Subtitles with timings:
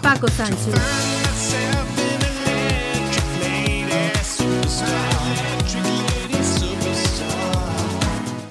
[0.00, 0.74] Paco Sánchez.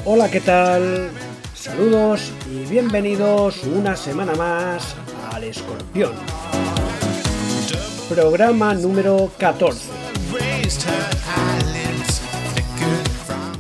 [0.06, 1.10] Hola, ¿qué tal?
[1.56, 4.96] Saludos y bienvenidos una semana más
[5.32, 6.12] al Escorpión.
[8.10, 10.03] Programa número 14.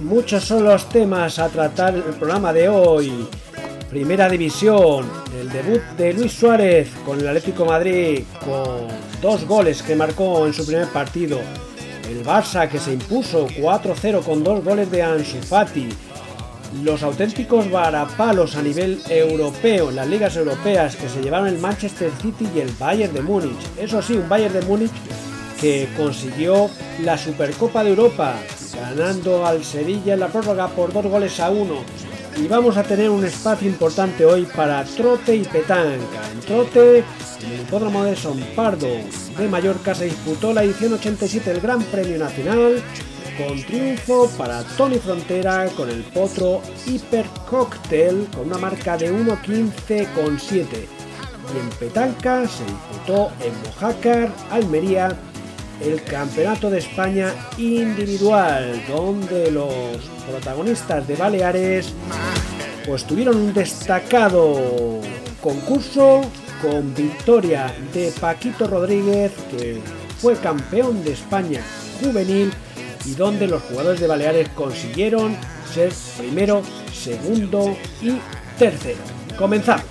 [0.03, 3.25] Muchos son los temas a tratar el programa de hoy.
[3.89, 8.87] Primera división, el debut de Luis Suárez con el Atlético Madrid con
[9.21, 11.39] dos goles que marcó en su primer partido.
[12.09, 15.87] El Barça que se impuso 4-0 con dos goles de Ansu Fati
[16.83, 22.11] los auténticos varapalos a nivel europeo en las ligas europeas que se llevaron el Manchester
[22.21, 23.61] City y el Bayern de Múnich.
[23.79, 24.91] Eso sí, un Bayern de Múnich
[25.61, 26.69] que consiguió
[27.03, 28.35] la Supercopa de Europa,
[28.75, 31.83] ganando al Sevilla en la prórroga por dos goles a uno.
[32.35, 36.29] Y vamos a tener un espacio importante hoy para trote y petanca.
[36.31, 37.03] En trote,
[37.43, 38.87] en el hipódromo de Son Pardo
[39.37, 42.81] de Mallorca se disputó la edición 87 del Gran Premio Nacional
[43.37, 51.03] con triunfo para Tony Frontera con el potro Hyper Cocktail con una marca de 1.15,7
[51.53, 55.17] y en Petanca se disputó en Mojácar, Almería,
[55.85, 59.97] el Campeonato de España individual donde los
[60.29, 61.93] protagonistas de Baleares
[62.85, 64.99] pues tuvieron un destacado
[65.41, 66.21] concurso
[66.61, 69.81] con victoria de Paquito Rodríguez que
[70.19, 71.61] fue campeón de España
[72.01, 72.51] juvenil
[73.05, 75.35] y donde los jugadores de Baleares consiguieron
[75.73, 76.61] ser primero,
[76.93, 78.19] segundo y
[78.57, 78.99] tercero.
[79.37, 79.83] Comenzamos.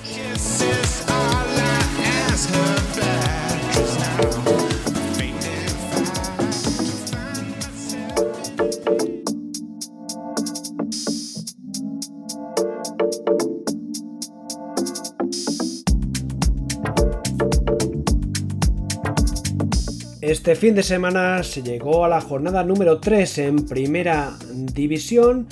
[20.43, 25.47] Este fin de semana se llegó a la jornada número 3 en primera división,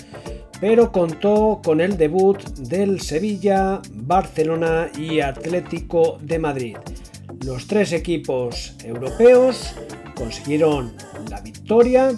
[0.61, 6.77] pero contó con el debut del Sevilla, Barcelona y Atlético de Madrid.
[7.47, 9.77] Los tres equipos europeos
[10.17, 10.93] consiguieron
[11.31, 12.11] la victoria,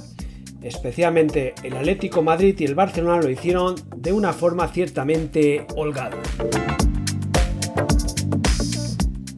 [0.63, 6.17] especialmente el Atlético Madrid y el Barcelona lo hicieron de una forma ciertamente holgada.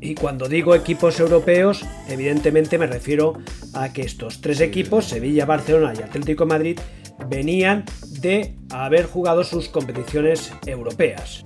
[0.05, 3.39] Y cuando digo equipos europeos, evidentemente me refiero
[3.73, 6.79] a que estos tres equipos, Sevilla, Barcelona y Atlético de Madrid,
[7.31, 7.87] venían
[8.21, 11.43] de haber jugado sus competiciones europeas.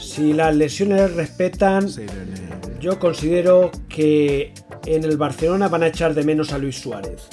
[0.00, 1.86] Si las lesiones respetan,
[2.80, 4.52] yo considero que
[4.84, 7.28] en el Barcelona van a echar de menos a Luis Suárez.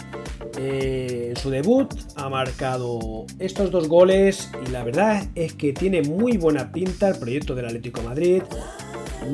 [0.58, 6.02] Eh, en su debut ha marcado estos dos goles y la verdad es que tiene
[6.02, 8.44] muy buena pinta el proyecto del Atlético Madrid.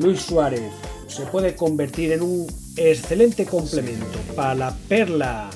[0.00, 0.70] Luis Suárez
[1.08, 2.46] se puede convertir en un
[2.76, 5.50] excelente complemento para la perla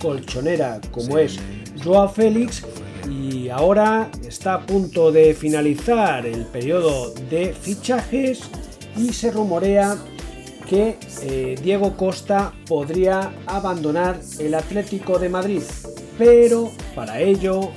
[0.00, 1.38] colchonera como es
[1.82, 2.62] Joao Félix
[3.10, 8.42] y ahora está a punto de finalizar el periodo de fichajes
[8.96, 9.96] y se rumorea
[10.68, 15.62] que eh, Diego Costa podría abandonar el Atlético de Madrid,
[16.18, 17.70] pero para ello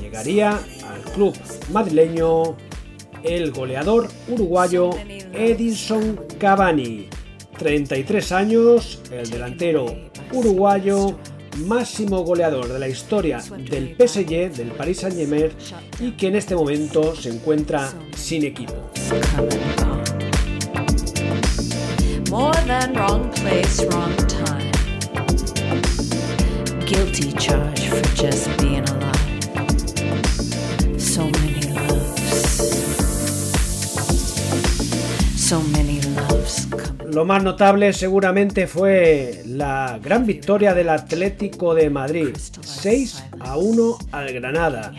[0.00, 1.34] llegaría al club
[1.72, 2.56] madrileño
[3.22, 4.90] el goleador uruguayo
[5.32, 7.08] Edison Cavani.
[7.58, 9.86] 33 años, el delantero
[10.32, 11.16] uruguayo
[11.58, 15.50] máximo goleador de la historia del PSG, del Paris Saint-Germain,
[16.00, 18.74] y que en este momento se encuentra sin equipo.
[22.34, 24.72] More than wrong place, wrong time.
[26.84, 29.40] Guilty charge for just being alive.
[30.98, 32.58] So many loves.
[35.36, 36.66] So many loves.
[37.06, 43.98] Lo más notable seguramente fue la gran victoria del Atlético de Madrid, 6 a 1
[44.10, 44.92] al Granada.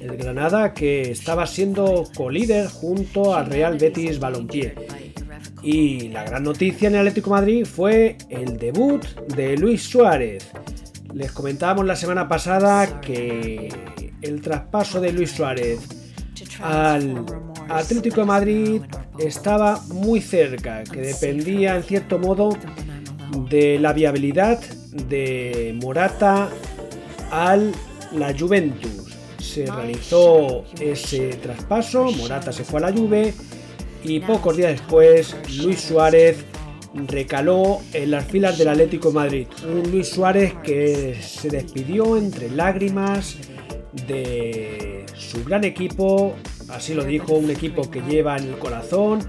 [0.00, 4.74] El Granada que estaba siendo colíder junto al Real Betis Balompié.
[5.62, 9.04] Y la gran noticia en el Atlético Madrid fue el debut
[9.36, 10.48] de Luis Suárez.
[11.12, 13.68] Les comentábamos la semana pasada que
[14.22, 15.80] el traspaso de Luis Suárez
[16.62, 17.24] al
[17.68, 18.82] Atlético de Madrid
[19.18, 22.56] estaba muy cerca, que dependía en cierto modo
[23.50, 24.60] de la viabilidad
[25.08, 26.48] de Morata
[27.30, 27.72] al
[28.12, 29.16] la Juventus.
[29.38, 33.34] Se realizó ese traspaso, Morata se fue a la Juve
[34.04, 36.44] y pocos días después Luis Suárez
[37.06, 39.46] recaló en las filas del Atlético Madrid.
[39.64, 43.36] Un Luis Suárez que se despidió entre lágrimas
[44.06, 46.36] de su gran equipo,
[46.68, 49.20] así lo dijo, un equipo que lleva en el corazón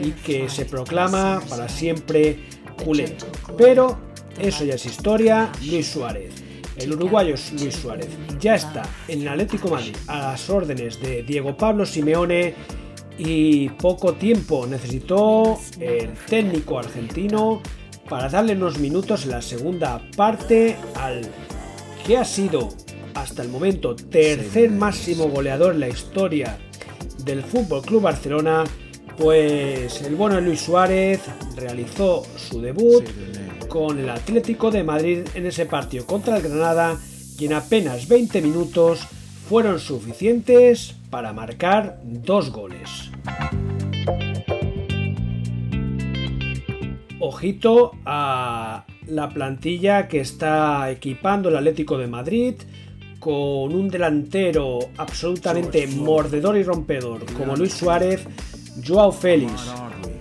[0.00, 2.38] y que se proclama para siempre
[2.84, 3.16] culé.
[3.56, 3.98] Pero
[4.38, 6.34] eso ya es historia, Luis Suárez.
[6.76, 8.08] El uruguayo Luis Suárez
[8.38, 12.54] ya está en el Atlético Madrid a las órdenes de Diego Pablo Simeone
[13.18, 17.60] y poco tiempo necesitó el técnico argentino
[18.08, 21.28] para darle unos minutos en la segunda parte al
[22.06, 22.68] que ha sido
[23.14, 26.58] hasta el momento tercer máximo goleador en la historia
[27.24, 28.64] del Fútbol Club Barcelona,
[29.18, 31.20] pues el bueno Luis Suárez
[31.56, 33.04] realizó su debut
[33.68, 36.98] con el Atlético de Madrid en ese partido contra el Granada
[37.38, 39.00] y en apenas 20 minutos
[39.48, 43.10] fueron suficientes para marcar dos goles.
[47.18, 52.56] Ojito a la plantilla que está equipando el Atlético de Madrid
[53.18, 58.26] con un delantero absolutamente mordedor y rompedor como Luis Suárez,
[58.86, 59.72] Joao Félix,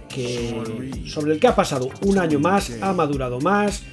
[0.07, 3.83] que sobre el que ha pasado un año más, ha madurado más.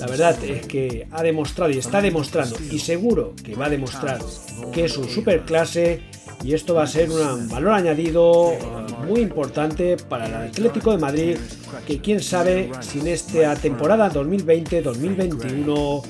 [0.00, 4.20] La verdad es que ha demostrado y está demostrando, y seguro que va a demostrar
[4.72, 6.02] que es un superclase
[6.42, 8.52] y esto va a ser un valor añadido
[9.06, 11.36] muy importante para el Atlético de Madrid
[11.86, 16.02] que quién sabe si en esta temporada 2020-2021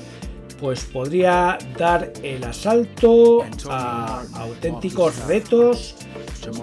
[0.59, 5.95] pues podría dar el asalto a auténticos retos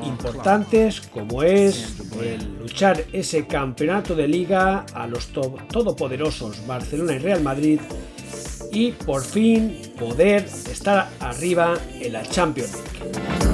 [0.04, 7.42] importantes como es el luchar ese campeonato de liga a los todopoderosos Barcelona y Real
[7.42, 7.80] Madrid
[8.72, 13.52] y por fin poder estar arriba en la Champions League.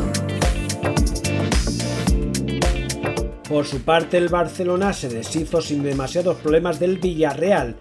[3.48, 7.76] Por su parte, el Barcelona se deshizo sin demasiados problemas del Villarreal,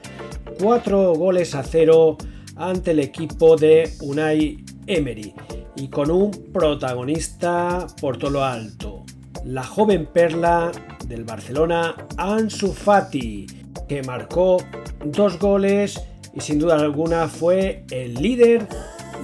[0.58, 2.18] cuatro goles a cero
[2.58, 5.34] ante el equipo de Unai Emery
[5.76, 9.06] y con un protagonista por todo lo alto,
[9.46, 10.72] la joven perla
[11.08, 13.46] del Barcelona Ansu Fati,
[13.88, 14.58] que marcó
[15.06, 16.02] dos goles
[16.34, 18.68] y sin duda alguna fue el líder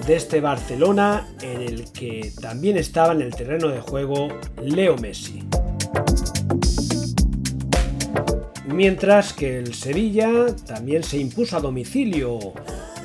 [0.08, 4.28] de este Barcelona en el que también estaba en el terreno de juego
[4.62, 5.44] Leo Messi.
[8.66, 12.54] Mientras que el Sevilla también se impuso a domicilio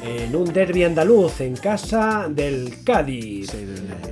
[0.03, 3.51] en un derby andaluz en casa del Cádiz.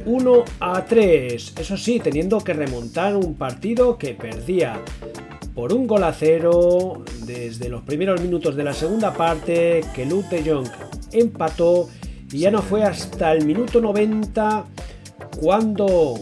[0.05, 4.81] 1 a 3, eso sí, teniendo que remontar un partido que perdía
[5.55, 10.29] por un gol a cero desde los primeros minutos de la segunda parte que Luke
[10.37, 10.69] de Jong
[11.13, 11.89] empató
[12.31, 14.67] y ya no fue hasta el minuto 90
[15.41, 16.15] cuando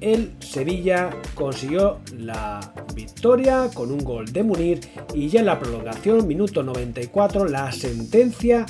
[0.00, 2.60] el Sevilla consiguió la
[2.94, 4.80] victoria con un gol de Munir
[5.14, 8.64] y ya en la prolongación, minuto 94, la sentencia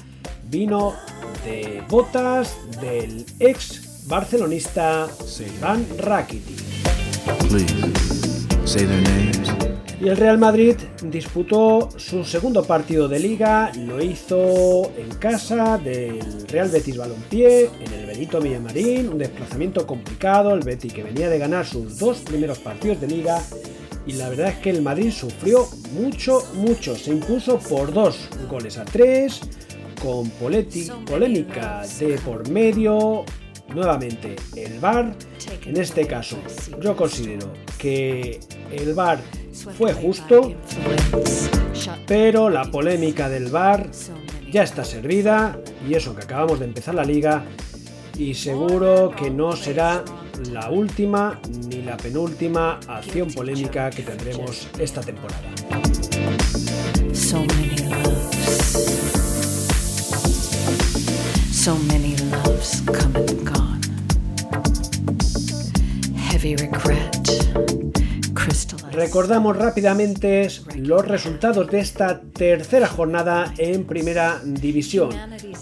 [0.52, 0.94] vino
[1.46, 5.08] de botas del ex barcelonista
[5.56, 6.58] Iván Rakitic.
[9.98, 16.46] Y el Real Madrid disputó su segundo partido de liga, lo hizo en casa del
[16.48, 21.38] Real Betis Balompié, en el Benito Villamarín, un desplazamiento complicado, el Betis que venía de
[21.38, 23.40] ganar sus dos primeros partidos de liga
[24.06, 28.76] y la verdad es que el Madrid sufrió mucho, mucho, se impuso por dos goles
[28.76, 29.40] a tres,
[30.02, 33.24] con polémica de por medio,
[33.72, 35.14] nuevamente el VAR,
[35.64, 36.36] en este caso
[36.80, 38.40] yo considero que
[38.72, 39.20] el VAR
[39.78, 40.54] fue justo,
[42.06, 43.90] pero la polémica del VAR
[44.50, 47.44] ya está servida y eso que acabamos de empezar la liga
[48.18, 50.04] y seguro que no será
[50.50, 55.48] la última ni la penúltima acción polémica que tendremos esta temporada.
[61.62, 63.80] So many loves come and gone.
[66.16, 67.12] Heavy regret.
[68.90, 75.10] Recordamos rápidamente los resultados de esta tercera jornada en Primera División.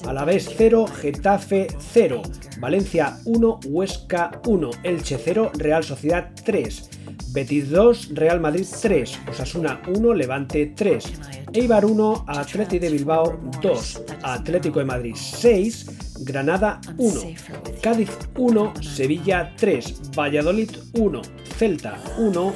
[0.06, 2.22] A la vez 0, Getafe 0,
[2.60, 6.90] Valencia 1, Huesca 1, Elche 0, Real Sociedad 3,
[7.28, 11.04] Betis 2, Real Madrid 3, Osasuna 1, Levante 3,
[11.52, 15.86] Eibar 1, Atleti de Bilbao 2, Atlético de Madrid 6,
[16.20, 17.20] Granada 1,
[17.80, 21.22] Cádiz 1, Sevilla 3, Valladolid 1,
[21.56, 22.54] Celta 1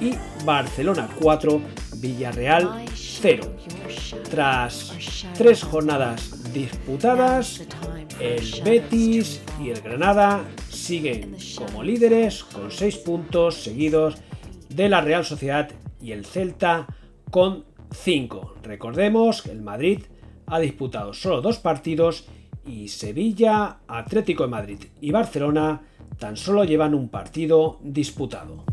[0.00, 1.60] y Barcelona 4,
[1.96, 3.42] Villarreal 0.
[4.30, 7.62] Tras tres jornadas disputadas,
[8.20, 10.44] el Betis y el Granada
[10.86, 14.18] siguen como líderes con 6 puntos seguidos
[14.68, 15.68] de la Real Sociedad
[16.00, 16.86] y el Celta
[17.32, 18.54] con 5.
[18.62, 20.04] Recordemos que el Madrid
[20.46, 22.28] ha disputado solo dos partidos
[22.64, 25.82] y Sevilla, Atlético de Madrid y Barcelona
[26.20, 28.64] tan solo llevan un partido disputado.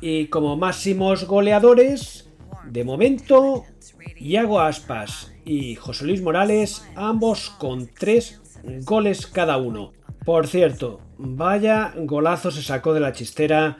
[0.00, 2.28] Y como máximos goleadores,
[2.68, 3.66] de momento,
[4.18, 8.40] Iago Aspas y José Luis Morales, ambos con tres
[8.84, 9.92] goles cada uno.
[10.24, 13.78] Por cierto, vaya golazo se sacó de la chistera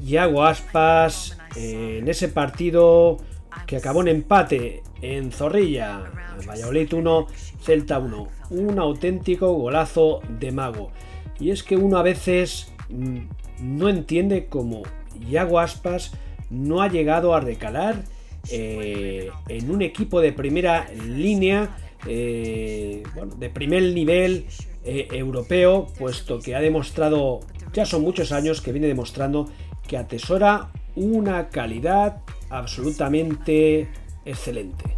[0.00, 3.18] Iago Aspas en ese partido
[3.66, 6.10] que acabó en empate en Zorrilla,
[6.48, 7.26] Valladolid 1,
[7.60, 8.28] Celta 1.
[8.50, 10.90] Un auténtico golazo de mago.
[11.38, 13.18] Y es que uno a veces mm,
[13.60, 14.82] no entiende cómo
[15.28, 16.12] Iago Aspas
[16.50, 18.04] no ha llegado a recalar
[18.50, 23.02] eh, en un equipo de primera línea, eh,
[23.38, 24.46] de primer nivel
[24.84, 27.40] eh, europeo, puesto que ha demostrado,
[27.72, 29.48] ya son muchos años que viene demostrando
[29.86, 33.88] que atesora una calidad absolutamente
[34.24, 34.96] excelente.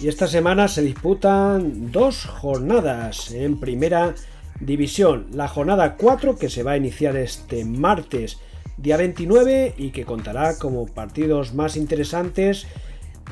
[0.00, 4.16] Y esta semana se disputan dos jornadas en primera
[4.58, 5.28] división.
[5.32, 8.38] La jornada 4 que se va a iniciar este martes
[8.76, 12.66] día 29 y que contará como partidos más interesantes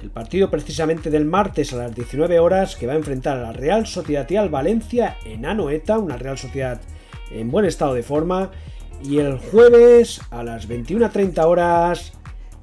[0.02, 3.52] el partido precisamente del martes a las 19 horas que va a enfrentar a la
[3.52, 6.80] Real Sociedad y al Valencia en Anoeta, una Real Sociedad
[7.30, 8.50] en buen estado de forma.
[9.02, 12.12] Y el jueves a las 21.30 horas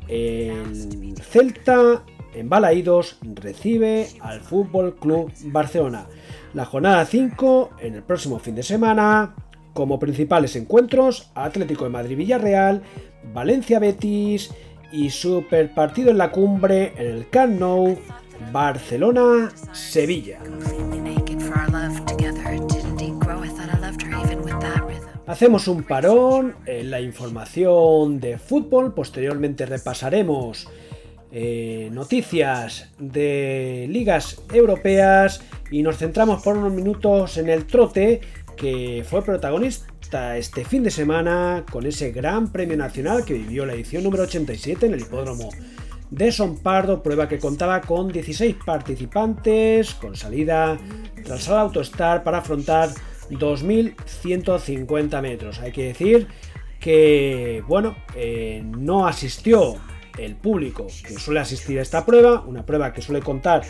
[0.08, 2.04] el Celta
[2.34, 6.08] en Balaídos recibe al Fútbol Club Barcelona.
[6.54, 9.36] La jornada 5 en el próximo fin de semana,
[9.74, 12.84] como principales encuentros, Atlético de Madrid Villarreal,
[13.34, 14.52] Valencia Betis
[14.92, 17.98] y super partido en la cumbre en el Camp Nou,
[18.52, 20.40] Barcelona Sevilla.
[25.26, 30.70] Hacemos un parón en la información de fútbol, posteriormente repasaremos
[31.32, 38.22] eh, noticias de ligas europeas y nos centramos por unos minutos en el trote
[38.56, 43.74] que fue protagonista este fin de semana con ese gran premio nacional que vivió la
[43.74, 45.50] edición número 87 en el hipódromo
[46.10, 50.78] de Son Pardo, prueba que contaba con 16 participantes con salida
[51.26, 52.90] tras el Autostar para afrontar
[53.30, 55.60] 2.150 metros.
[55.60, 56.28] Hay que decir
[56.80, 59.76] que, bueno, eh, no asistió
[60.18, 63.64] el público que suele asistir a esta prueba, una prueba que suele contar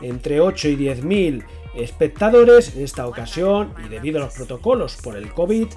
[0.00, 1.44] entre 8 y 10.000
[1.76, 2.76] espectadores.
[2.76, 5.68] En esta ocasión, y debido a los protocolos por el COVID,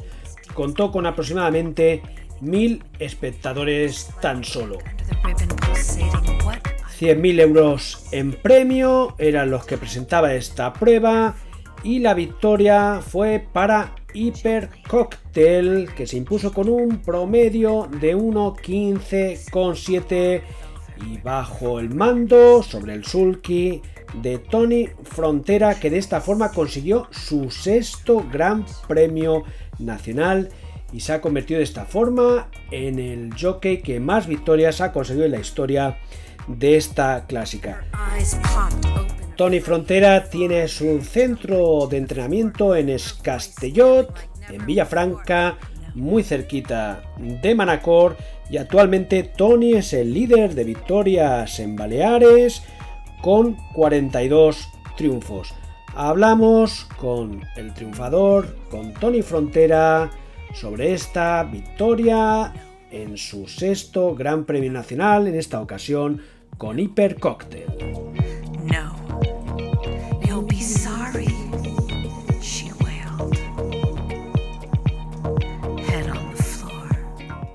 [0.54, 2.02] contó con aproximadamente
[2.42, 4.78] 1.000 espectadores tan solo.
[7.00, 11.36] 100.000 euros en premio eran los que presentaba esta prueba
[11.84, 20.44] y la victoria fue para Hyper Cocktail que se impuso con un promedio de 1.15,7
[21.06, 23.82] y bajo el mando sobre el sulky
[24.22, 29.44] de Tony Frontera que de esta forma consiguió su sexto gran premio
[29.80, 30.50] nacional
[30.92, 35.26] y se ha convertido de esta forma en el jockey que más victorias ha conseguido
[35.26, 36.00] en la historia
[36.48, 37.86] de esta clásica.
[39.38, 44.12] Tony Frontera tiene su centro de entrenamiento en Escastellot,
[44.50, 45.58] en Villafranca,
[45.94, 48.18] muy cerquita de Manacor,
[48.50, 52.64] y actualmente Tony es el líder de victorias en Baleares
[53.22, 55.54] con 42 triunfos.
[55.96, 60.10] Hablamos con el triunfador, con Tony Frontera,
[60.56, 62.54] sobre esta victoria
[62.90, 66.24] en su sexto Gran Premio Nacional, en esta ocasión
[66.58, 67.66] con Hyper Cocktail.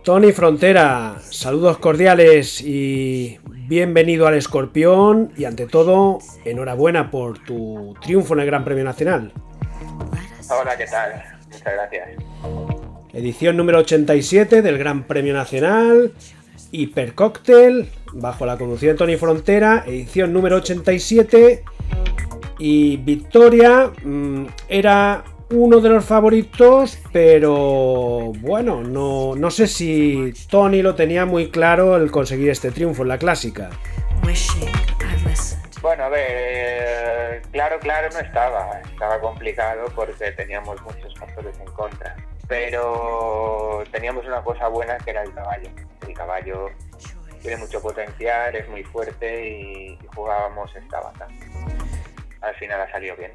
[0.04, 8.34] Tony Frontera, saludos cordiales y bienvenido al Escorpión y ante todo, enhorabuena por tu triunfo
[8.34, 9.32] en el Gran Premio Nacional.
[10.50, 11.22] Hola, ¿qué tal?
[11.44, 12.08] Muchas gracias.
[13.12, 16.12] Edición número 87 del Gran Premio Nacional,
[16.72, 21.62] Hipercóctel, bajo la conducción de Tony Frontera, edición número 87
[22.58, 30.82] y Victoria mm, era uno de los favoritos, pero bueno, no, no sé si Tony
[30.82, 33.70] lo tenía muy claro el conseguir este triunfo en la clásica.
[35.82, 38.80] Bueno, a ver, eh, claro, claro no estaba.
[38.80, 42.16] Estaba complicado porque teníamos muchos factores en contra.
[42.46, 45.70] Pero teníamos una cosa buena que era el caballo.
[46.06, 46.70] El caballo
[47.42, 51.26] tiene mucho potencial, es muy fuerte y, jugábamos esta banda.
[52.40, 53.32] Al final ha salido bien.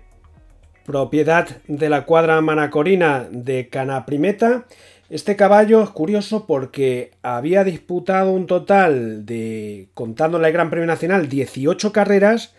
[0.87, 4.67] Propiedad de la cuadra manacorina de Canaprimeta.
[5.09, 11.27] Este caballo es curioso porque había disputado un total de, contando el Gran Premio Nacional,
[11.27, 12.55] 18 carreras.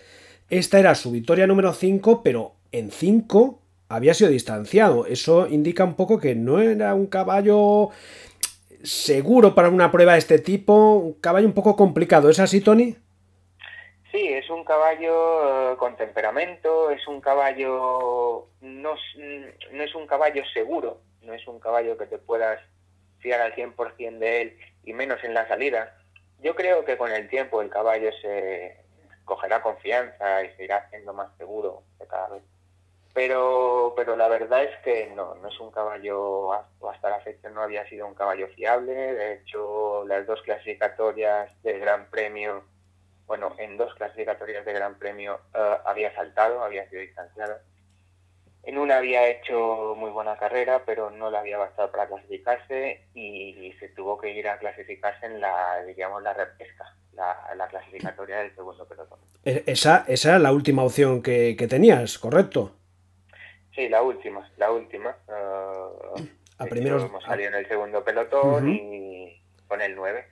[0.50, 5.06] Esta era su victoria número 5, pero en 5 había sido distanciado.
[5.06, 7.88] Eso indica un poco que no era un caballo
[8.82, 12.28] seguro para una prueba de este tipo, un caballo un poco complicado.
[12.28, 12.94] ¿Es así, Tony?
[14.10, 20.42] Sí, es un caballo eh, con temperamento, es un caballo, no, no, es un caballo
[20.52, 22.60] seguro, no es un caballo que te puedas
[23.18, 25.96] fiar al 100% de él y menos en la salida.
[26.40, 28.78] Yo creo que con el tiempo el caballo se
[29.24, 32.42] cogerá confianza y se irá haciendo más seguro de cada vez
[33.18, 37.62] pero, pero la verdad es que no, no es un caballo, hasta la fecha no
[37.62, 42.62] había sido un caballo fiable, de hecho las dos clasificatorias del Gran Premio,
[43.28, 47.58] bueno, en dos clasificatorias de Gran Premio eh, había saltado, había sido distanciado.
[48.64, 53.72] En una había hecho muy buena carrera, pero no le había bastado para clasificarse y,
[53.78, 58.88] se tuvo que ir a clasificarse en la, digamos, la repesca, la, clasificatoria del segundo
[58.88, 59.18] pelotón.
[59.44, 62.72] E, esa, esa era la última opción que, que tenías, ¿correcto?
[63.74, 65.16] Sí, la última, la última.
[65.28, 66.26] Uh,
[66.58, 67.04] a primeros...
[67.04, 70.26] Hemos salido en el segundo pelotón y con el 9.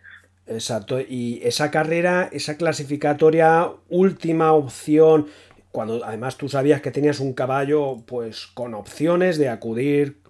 [0.46, 5.26] Exacto, y esa carrera, esa clasificatoria, última opción,
[5.72, 10.22] cuando además tú sabías que tenías un caballo pues con opciones de acudir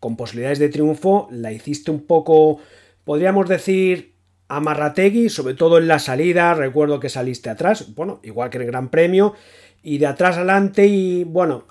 [0.00, 2.60] con posibilidades de triunfo, la hiciste un poco,
[3.04, 4.14] podríamos decir,
[4.48, 8.68] amarrategui, sobre todo en la salida, recuerdo que saliste atrás, bueno, igual que en el
[8.68, 9.34] Gran Premio,
[9.82, 11.66] y de atrás adelante y bueno,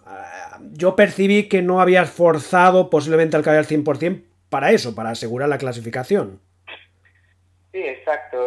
[0.73, 5.49] yo percibí que no habías forzado posiblemente al caer al 100% para eso, para asegurar
[5.49, 6.39] la clasificación.
[7.71, 8.37] Sí, exacto.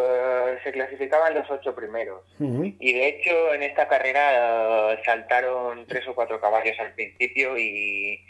[0.63, 2.23] Se clasificaban los ocho primeros.
[2.39, 8.25] Y de hecho, en esta carrera eh, saltaron tres o cuatro caballos al principio y,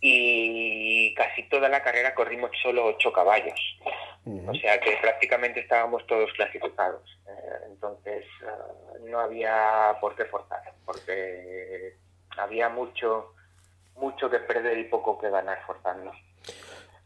[0.00, 3.58] y casi toda la carrera corrimos solo ocho caballos.
[4.24, 7.18] O sea que prácticamente estábamos todos clasificados.
[7.28, 11.94] Eh, entonces, eh, no había por qué forzar, porque
[12.36, 13.34] había mucho,
[13.96, 16.12] mucho que perder y poco que ganar forzando.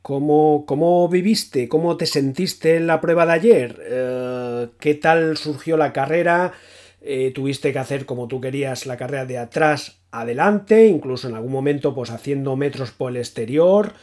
[0.07, 1.69] ¿Cómo, ¿Cómo, viviste?
[1.69, 3.83] ¿Cómo te sentiste en la prueba de ayer?
[3.83, 6.53] Eh, ¿Qué tal surgió la carrera?
[7.01, 10.87] Eh, ¿Tuviste que hacer como tú querías la carrera de atrás adelante?
[10.87, 13.95] Incluso en algún momento pues haciendo metros por el exterior.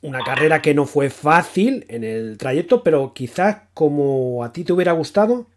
[0.00, 4.72] Una carrera que no fue fácil en el trayecto, pero quizás como a ti te
[4.72, 5.48] hubiera gustado.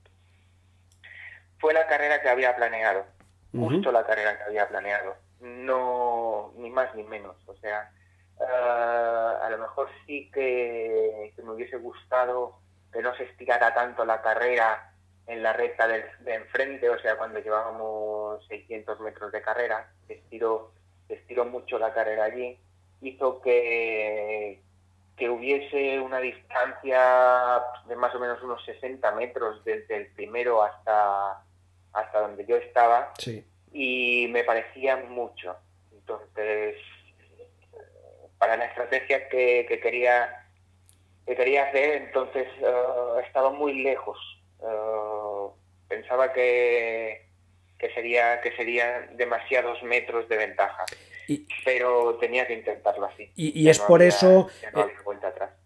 [1.58, 3.06] Fue la carrera que había planeado
[3.54, 5.15] justo la carrera que había planeado.
[5.39, 7.38] No, ni más ni menos.
[7.48, 7.94] O sea,
[8.39, 12.60] eh, a lo mejor sí que, me hubiese gustado
[12.91, 14.93] que no se estirara tanto la carrera
[15.28, 20.71] en la recta de, enfrente, o sea, cuando llevábamos 600 metros de carrera, se estiró,
[21.08, 22.58] estiró mucho la carrera allí,
[23.02, 24.62] hizo que,
[25.15, 31.43] que hubiese una distancia de más o menos unos 60 metros desde el primero hasta,
[31.93, 33.13] hasta donde yo estaba
[33.71, 35.56] y me parecía mucho.
[35.91, 36.75] Entonces,
[38.39, 40.45] para la estrategia que, quería
[41.28, 44.17] que quería hacer, entonces eh, estaba muy lejos.
[44.62, 45.47] Eh,
[45.88, 47.28] pensaba que,
[47.78, 50.86] que sería que serían demasiados metros de ventaja.
[51.63, 53.30] pero tenía que intentarlo así.
[53.36, 54.49] Y, es por eso,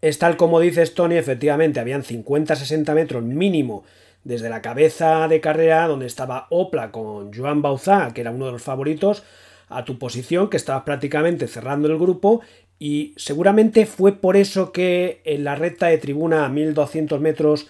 [0.01, 3.86] es tal como dices Tony, efectivamente, habían 50-60 metros mínimo
[4.23, 8.51] desde la cabeza de carrera donde estaba Opla con Joan Bauzá, que era uno de
[8.53, 9.23] los favoritos,
[9.69, 12.41] a tu posición, que estabas prácticamente cerrando el grupo,
[12.79, 17.69] y seguramente fue por eso que en la recta de tribuna a 1200 metros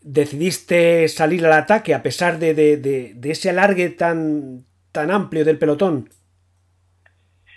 [0.00, 6.08] decidiste salir al ataque a pesar de, de, ese alargue tan, tan amplio del pelotón.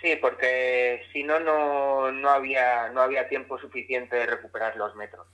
[0.02, 5.26] Sí, porque si no, no, había, no había tiempo suficiente de recuperar los metros.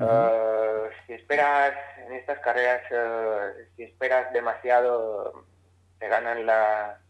[0.00, 1.74] Eh, si esperas
[2.06, 5.44] en estas carreras, eh, si esperas demasiado,
[5.98, 7.00] te ganan la,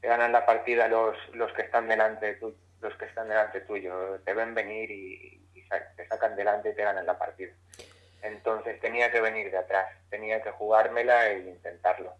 [0.00, 4.20] te ganan la partida los, los que están delante tu, los que están delante tuyo,
[4.24, 5.36] te ven venir y,
[5.96, 7.52] te sacan delante y te ganan la partida.
[8.22, 12.14] Entonces tenía que venir de atrás, tenía que jugármela e intentarlo.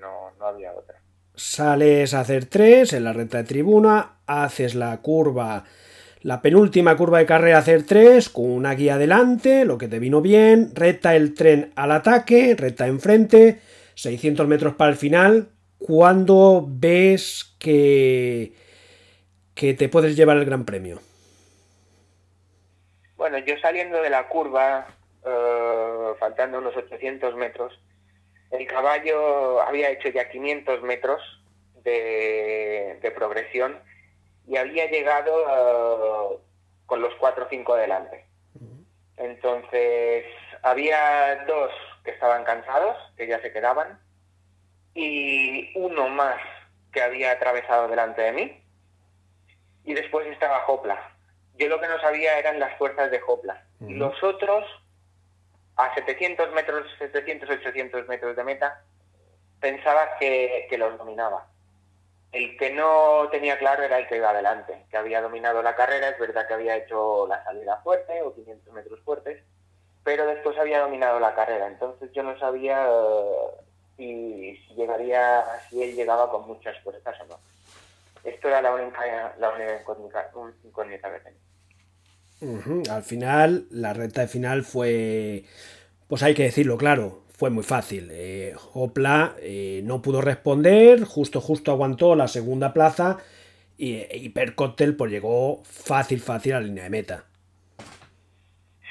[0.00, 0.98] No, no había otra.
[1.34, 5.64] Sales a hacer tres en la recta de tribuna, haces la curva
[6.22, 10.20] la penúltima curva de carrera hacer 3 con una guía adelante, lo que te vino
[10.20, 13.58] bien, recta el tren al ataque, recta enfrente,
[13.94, 15.48] 600 metros para el final.
[15.78, 18.52] ¿Cuándo ves que,
[19.54, 21.00] que te puedes llevar el Gran Premio?
[23.16, 24.86] Bueno, yo saliendo de la curva,
[25.24, 27.78] eh, faltando unos 800 metros,
[28.50, 31.22] el caballo había hecho ya 500 metros
[31.84, 33.78] de, progresión
[34.48, 36.38] y había llegado eh,
[36.86, 38.26] con los 4 o 5 delante.
[39.18, 40.24] Entonces,
[40.62, 41.70] había dos
[42.04, 44.00] que estaban cansados, que ya se quedaban,
[44.94, 46.40] y uno más
[46.92, 48.61] que había atravesado delante de mí,
[49.84, 51.12] y después estaba Hopla.
[51.56, 53.64] Yo lo que no sabía eran las fuerzas de Hopla.
[53.80, 54.64] Los otros,
[55.76, 58.82] a 700 metros, 700, 800 metros de meta,
[59.60, 61.46] pensaba que, que los dominaba.
[62.32, 66.08] El que no tenía claro era el que iba adelante, que había dominado la carrera,
[66.08, 69.42] es verdad que había hecho la salida fuerte o 500 metros fuertes,
[70.02, 75.94] pero después había dominado la carrera, entonces yo no sabía eh, si, llegaría, si él
[75.94, 77.38] llegaba con muchas fuerzas o no.
[78.24, 79.80] Esto era la única, la única
[80.64, 82.94] incógnita, que tenía.
[82.94, 85.44] Al final, la recta de final fue,
[86.08, 88.08] pues hay que decirlo claro, fue muy fácil.
[88.12, 93.18] Eh, Opla eh, no pudo responder, justo justo aguantó la segunda plaza
[93.76, 97.24] y Hipercóctel pues llegó fácil, fácil a la línea de meta.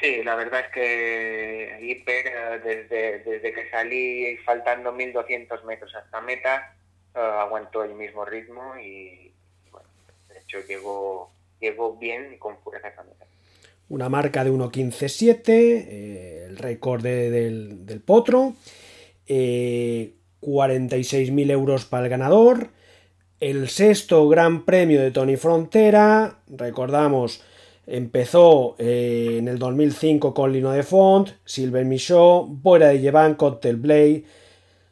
[0.01, 6.19] Sí, la verdad es que Hiper, eh, desde, desde que salí faltando 1200 metros hasta
[6.21, 6.75] meta,
[7.15, 9.32] eh, aguantó el mismo ritmo y,
[9.71, 9.88] bueno,
[10.30, 11.32] de hecho llegó,
[12.00, 13.26] bien y con fuerza a meta.
[13.89, 18.56] Una marca de 1.15.7, eh, el récord del, del, potro,
[19.28, 22.69] 46.000 euros para el ganador,
[23.39, 27.43] el sexto gran premio de Tony Frontera, recordamos
[27.88, 33.76] Empezó eh, en el 2005 con Lino de Font, Silver Michaud, Boira de Llevant, Cocktail
[33.76, 34.24] Blade,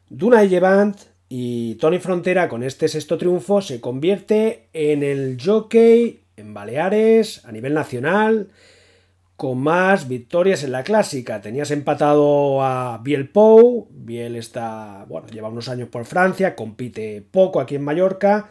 [0.08, 0.96] Duna de Llevant
[1.30, 7.52] y Tony Frontera con este sexto triunfo se convierte en el jockey en Baleares a
[7.52, 8.48] nivel nacional
[9.36, 11.40] con más victorias en la clásica.
[11.40, 17.58] Tenías empatado a Biel Pou, Biel está, bueno, lleva unos años por Francia, compite poco
[17.60, 18.50] aquí en Mallorca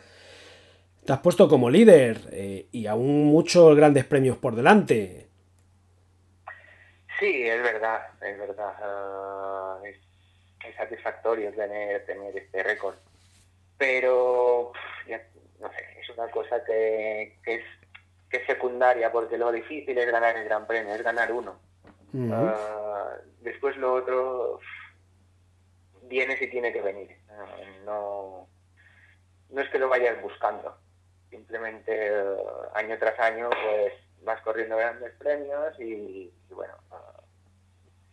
[1.09, 5.27] te has puesto como líder eh, y aún muchos grandes premios por delante.
[7.19, 8.73] Sí, es verdad, es verdad.
[8.79, 9.79] Ah,
[10.75, 12.95] satisfactorio tener, tener este récord.
[13.77, 14.71] Pero,
[15.59, 17.63] no sé, es una cosa que, es,
[18.29, 21.59] que secundaria, porque lo difícil es ganar el Gran Premio, es ganar uno.
[22.31, 24.59] Ah, después lo otro
[26.03, 27.15] viene si tiene que venir.
[27.29, 27.45] Ah,
[27.85, 28.47] no,
[29.49, 30.75] no es que lo vayas buscando
[31.29, 32.35] simplemente eh,
[32.73, 33.93] año tras año pues
[34.23, 37.08] vas corriendo grandes premios y, bueno, eh,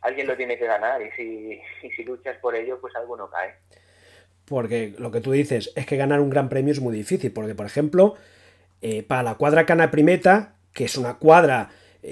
[0.06, 1.60] alguien lo tiene que ganar y si,
[1.94, 3.54] si luchas por ello pues algo no cae.
[4.44, 7.54] Porque lo que tú dices es que ganar un gran premio es muy difícil, porque
[7.54, 8.14] por ejemplo,
[8.80, 11.70] eh, para la cuadra Cana Primeta, que es una cuadra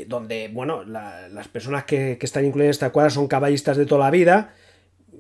[0.09, 4.07] donde, bueno, las personas que, que, están incluidas en esta cuadra son caballistas de toda
[4.07, 4.53] la vida,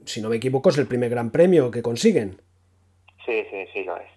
[0.05, 2.41] si no me equivoco es el primer gran premio que consiguen.
[3.25, 4.15] Sí, sí, sí, lo es.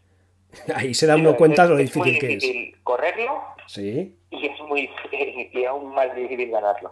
[0.75, 2.79] Ahí se da uno cuenta de lo difícil, que es.
[2.83, 3.41] correrlo.
[3.67, 4.15] Sí.
[4.31, 4.89] Y es muy
[5.53, 6.91] y aún más difícil ganarlo.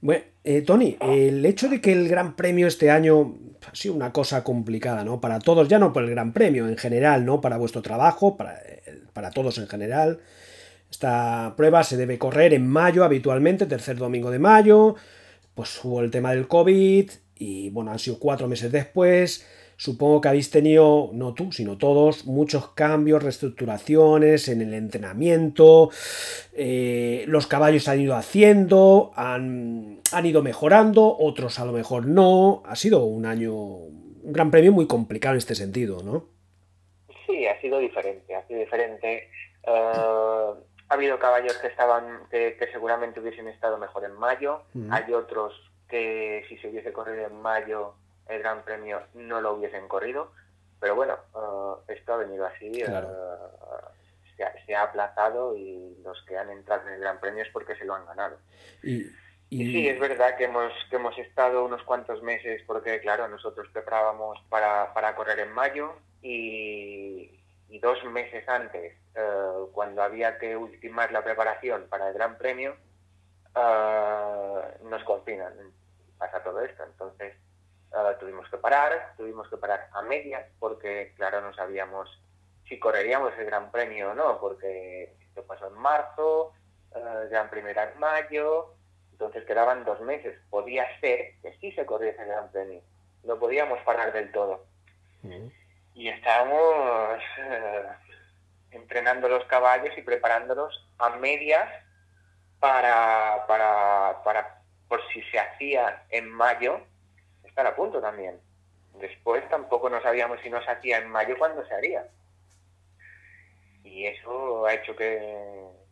[0.00, 3.34] Bueno, eh, Tony, el hecho de que el Gran Premio este año
[3.70, 5.20] ha sido una cosa complicada, ¿no?
[5.20, 7.40] Para todos, ya no por el Gran Premio en general, ¿no?
[7.40, 8.60] Para vuestro trabajo, para,
[9.12, 10.20] para todos en general.
[10.90, 14.94] Esta prueba se debe correr en mayo habitualmente, tercer domingo de mayo.
[15.54, 19.44] Pues hubo el tema del COVID y bueno, han sido cuatro meses después.
[19.80, 25.90] Supongo que habéis tenido, no tú, sino todos, muchos cambios, reestructuraciones en el entrenamiento,
[26.52, 32.64] eh, los caballos han ido haciendo, han, han, ido mejorando, otros a lo mejor no.
[32.66, 36.26] Ha sido un año, un gran premio muy complicado en este sentido, ¿no?
[37.24, 39.30] Sí, ha sido diferente, ha sido diferente.
[39.62, 40.52] Eh,
[40.88, 45.52] ha habido caballos que estaban, que, seguramente hubiesen estado mejor en mayo, hay otros
[45.88, 47.94] que si se hubiese corrido en mayo
[48.28, 50.32] el Gran Premio no lo hubiesen corrido.
[50.80, 52.70] Pero bueno, eh, esto ha venido así.
[52.80, 52.86] Eh,
[54.66, 57.84] se, ha, aplazado y los que han entrado en el Gran Premio es porque se
[57.84, 58.38] lo han ganado.
[58.82, 59.02] Y,
[59.50, 64.38] sí, es verdad que hemos, que hemos estado unos cuantos meses porque, claro, nosotros preparábamos
[64.48, 67.34] para, para correr en mayo y,
[67.80, 72.76] dos meses antes, eh, cuando había que ultimar la preparación para el Gran Premio,
[74.84, 75.52] nos confinan.
[76.16, 76.84] Pasa todo esto.
[76.84, 77.34] Entonces,
[78.20, 82.08] Tuvimos que parar, tuvimos que parar a medias porque, claro, no sabíamos
[82.68, 86.52] si correríamos el Gran Premio o no, porque esto pasó en marzo,
[86.92, 88.74] uh, Gran Premio en mayo,
[89.12, 90.38] entonces quedaban dos meses.
[90.50, 92.82] Podía ser que sí se corriese el Gran Premio,
[93.24, 94.66] lo podíamos parar del todo.
[95.94, 97.84] Y estábamos eh,
[98.70, 101.68] entrenando los caballos y preparándolos a medias
[102.60, 106.80] para, para, para, por si se hacía en mayo,
[107.58, 108.36] estar a punto también.
[109.00, 112.06] Después tampoco no sabíamos si no se hacía en mayo cuándo se haría.
[113.82, 115.18] Y eso ha hecho que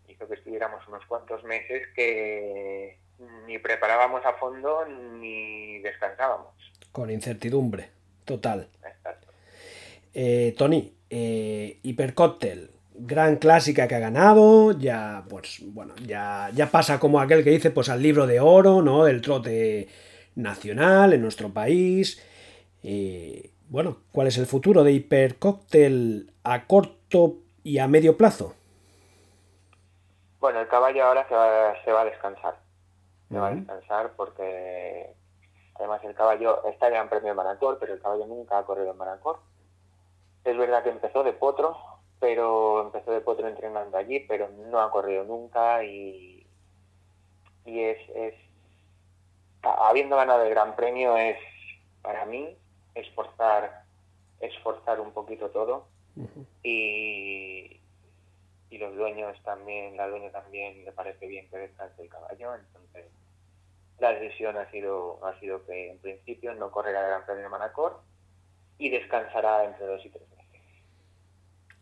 [0.07, 2.99] hizo que estuviéramos unos cuantos meses que
[3.47, 6.55] ni preparábamos a fondo ni descansábamos.
[6.93, 7.91] Con incertidumbre,
[8.25, 8.69] total.
[10.15, 17.01] Eh, Tony, eh, Hipercóctel, gran clásica que ha ganado, ya, pues, bueno, ya, ya pasa
[17.01, 19.05] como aquel que dice, pues al libro de oro, ¿no?
[19.05, 19.89] Del trote
[20.37, 22.23] nacional en nuestro país.
[22.83, 28.55] Eh, bueno, ¿cuál es el futuro de Hipercóctel a corto y a medio plazo?
[30.39, 32.57] Bueno, el caballo ahora se va, se va a descansar.
[33.29, 35.13] Se va a descansar porque
[35.75, 38.97] además el caballo está en premio de Manacor, pero el caballo nunca ha corrido en
[38.97, 39.41] Manacor.
[40.45, 41.77] Es verdad que empezó de potro,
[42.21, 46.47] pero empezó de potro entrenando allí, pero no ha corrido nunca y,
[47.65, 48.35] y es, es
[49.89, 51.37] habiendo ganado el Gran Premio es
[52.03, 52.57] para mí
[52.95, 53.85] esforzar
[54.41, 55.87] esforzar un poquito todo
[56.63, 57.81] y,
[58.71, 63.07] y los dueños también, la dueña también le parece bien que descanse el caballo, entonces
[63.99, 67.49] la decisión ha sido, ha sido que en principio no correrá el Gran Premio de
[67.49, 68.01] Manacor
[68.79, 70.63] y descansará entre dos y tres meses.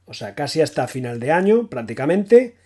[0.07, 2.57] O sea, casi hasta final de año, prácticamente.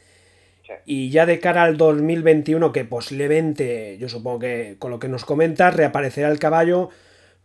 [0.85, 5.25] Y ya de cara al 2021, que posiblemente, yo supongo que con lo que nos
[5.25, 6.91] comentas, reaparecerá el caballo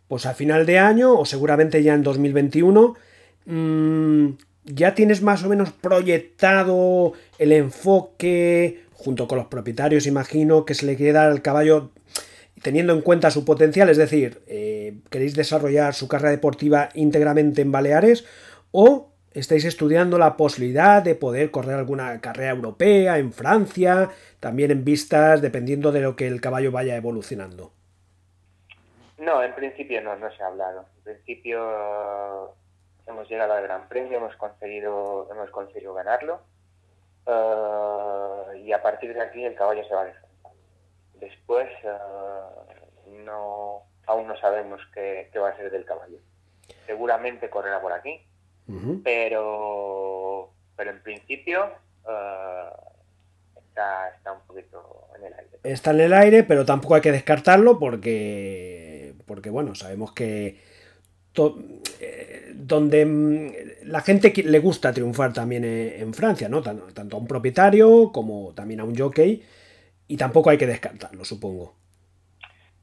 [0.08, 2.94] pues a final de año o seguramente ya en 2021.
[3.46, 4.28] Mmm,
[4.64, 10.86] ya tienes más o menos proyectado el enfoque junto con los propietarios, imagino, que se
[10.86, 11.90] le quiere dar al caballo
[12.62, 17.72] teniendo en cuenta su potencial, es decir, eh, queréis desarrollar su carrera deportiva íntegramente en
[17.72, 18.24] Baleares
[18.70, 24.84] o estáis estudiando la posibilidad de poder correr alguna carrera europea en Francia, también en
[24.84, 27.72] vistas, dependiendo de lo que el caballo vaya evolucionando.
[29.18, 30.86] No, en principio no, no se ha hablado.
[30.98, 32.54] En principio
[33.06, 36.40] hemos llegado al Gran Premio, hemos conseguido, hemos conseguido ganarlo
[37.26, 40.52] eh, y a partir de aquí el caballo se va a descansar.
[41.14, 41.88] Después eh,
[43.24, 46.18] no, aún no sabemos qué, va a ser del caballo.
[46.86, 48.26] Seguramente correrá por aquí,
[49.02, 51.66] pero, pero en principio
[52.08, 52.68] eh,
[53.56, 55.58] está, está un poquito en el aire.
[55.62, 60.60] Está en el aire, pero tampoco hay que descartarlo porque, porque bueno, sabemos que
[62.00, 63.52] eh, donde mm,
[63.84, 66.62] la gente le gusta triunfar también eh, en Francia, ¿no?
[66.62, 69.42] Tanto a un propietario como también a un jockey,
[70.06, 71.74] y tampoco hay que descartarlo, supongo.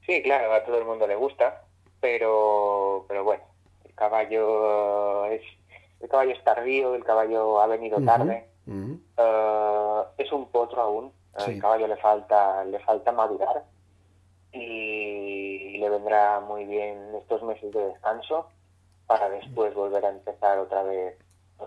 [0.06, 1.64] Sí, claro, a todo el mundo le gusta,
[2.02, 3.44] pero, pero bueno,
[3.86, 5.42] el caballo es
[6.02, 11.12] el caballo es tardío, el caballo ha venido tarde, eh, es un potro aún,
[11.48, 13.64] el caballo le falta le falta madurar
[14.54, 18.48] y le vendrá muy bien estos meses de descanso
[19.08, 21.18] para después volver a empezar otra vez
[21.60, 21.66] uh,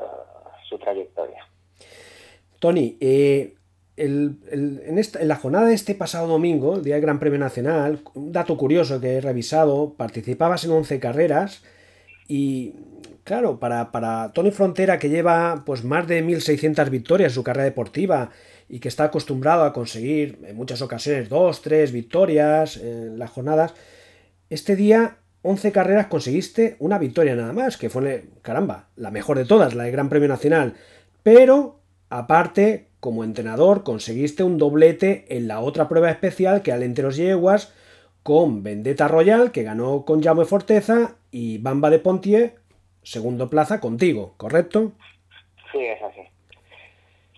[0.69, 1.47] su trayectoria.
[2.59, 3.55] Tony, eh,
[3.97, 4.41] en,
[5.23, 9.01] la jornada de este pasado domingo, el día del Gran Premio Nacional, un dato curioso
[9.01, 11.63] que he revisado, participabas en 11 carreras
[12.27, 12.75] y,
[13.25, 17.65] claro, para, para Tony Frontera, que lleva pues más de 1.600 victorias en su carrera
[17.65, 18.31] deportiva
[18.69, 23.75] y que está acostumbrado a conseguir en muchas ocasiones dos, tres victorias en las jornadas,
[24.51, 29.45] este día 11 carreras conseguiste una victoria nada más, que fue, caramba, la mejor de
[29.45, 30.75] todas, la del Gran Premio Nacional.
[31.23, 37.17] Pero, aparte, como entrenador, conseguiste un doblete en la otra prueba especial que al Enteros
[37.17, 37.73] Yeguas
[38.25, 42.57] con Vendetta Royal, que ganó con Jaume Forteza, y Bamba de Pontier,
[43.03, 44.93] segundo plaza contigo, ¿correcto?
[45.71, 46.23] Sí, es así.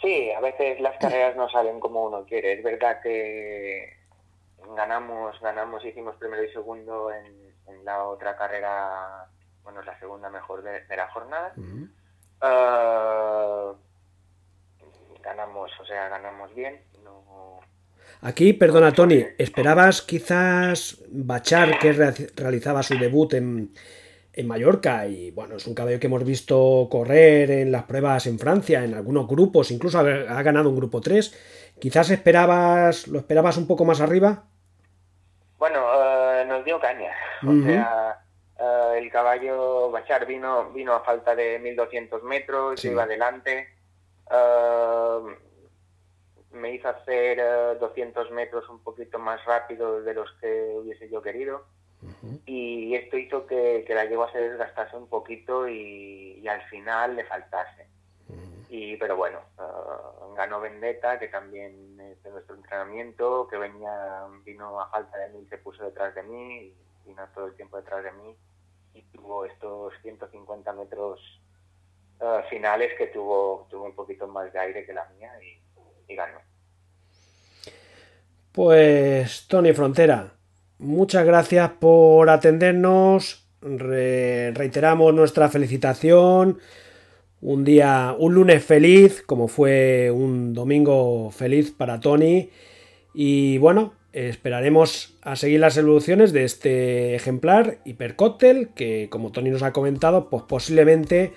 [0.00, 2.52] Sí, a veces las carreras no salen como uno quiere.
[2.52, 3.96] Es verdad que
[4.76, 9.26] ganamos, ganamos, hicimos primero y segundo en, la otra carrera,
[9.64, 11.52] bueno, la segunda mejor de, la jornada.
[12.40, 13.72] Ah,
[15.22, 16.80] ganamos, o sea, ganamos bien.
[18.26, 21.92] Aquí, perdona Tony, ¿esperabas quizás Bachar que
[22.34, 23.72] realizaba su debut en,
[24.32, 28.40] en Mallorca y bueno, es un caballo que hemos visto correr en las pruebas en
[28.40, 31.74] Francia, en algunos grupos, incluso ha, ganado un grupo 3.
[31.78, 34.42] ¿Quizás esperabas, lo esperabas un poco más arriba?
[35.56, 37.12] Bueno, eh, nos dio caña.
[37.46, 38.24] O sea,
[38.58, 43.68] eh, el caballo Bachar vino, vino a falta de 1200 metros, iba adelante.
[44.28, 45.45] Eh,
[46.56, 47.38] me hizo hacer
[47.78, 51.64] 200 metros un poquito más rápido de los que hubiese yo querido.
[52.44, 57.86] Y esto hizo que, la yegua se desgastase un poquito y, al final le faltase.
[58.68, 64.80] y, pero bueno, uh, ganó Vendetta, que también es de nuestro entrenamiento, que venía vino
[64.80, 66.74] a falta de mí, se puso detrás de mí, y
[67.06, 68.36] vino todo el tiempo detrás de mí
[68.96, 71.20] y tuvo estos 150 metros
[72.20, 75.60] uh, finales que tuvo, tuvo un poquito más de aire que la mía y
[78.52, 80.32] Pues Tony Frontera,
[80.78, 83.46] muchas gracias por atendernos.
[83.60, 86.58] reiteramos nuestra felicitación.
[87.42, 92.50] Un día, un lunes feliz, como fue un domingo feliz para Tony.
[93.12, 99.62] Y bueno, esperaremos a seguir las evoluciones de este ejemplar Hipercóctel, que como Tony nos
[99.62, 101.34] ha comentado, pues posiblemente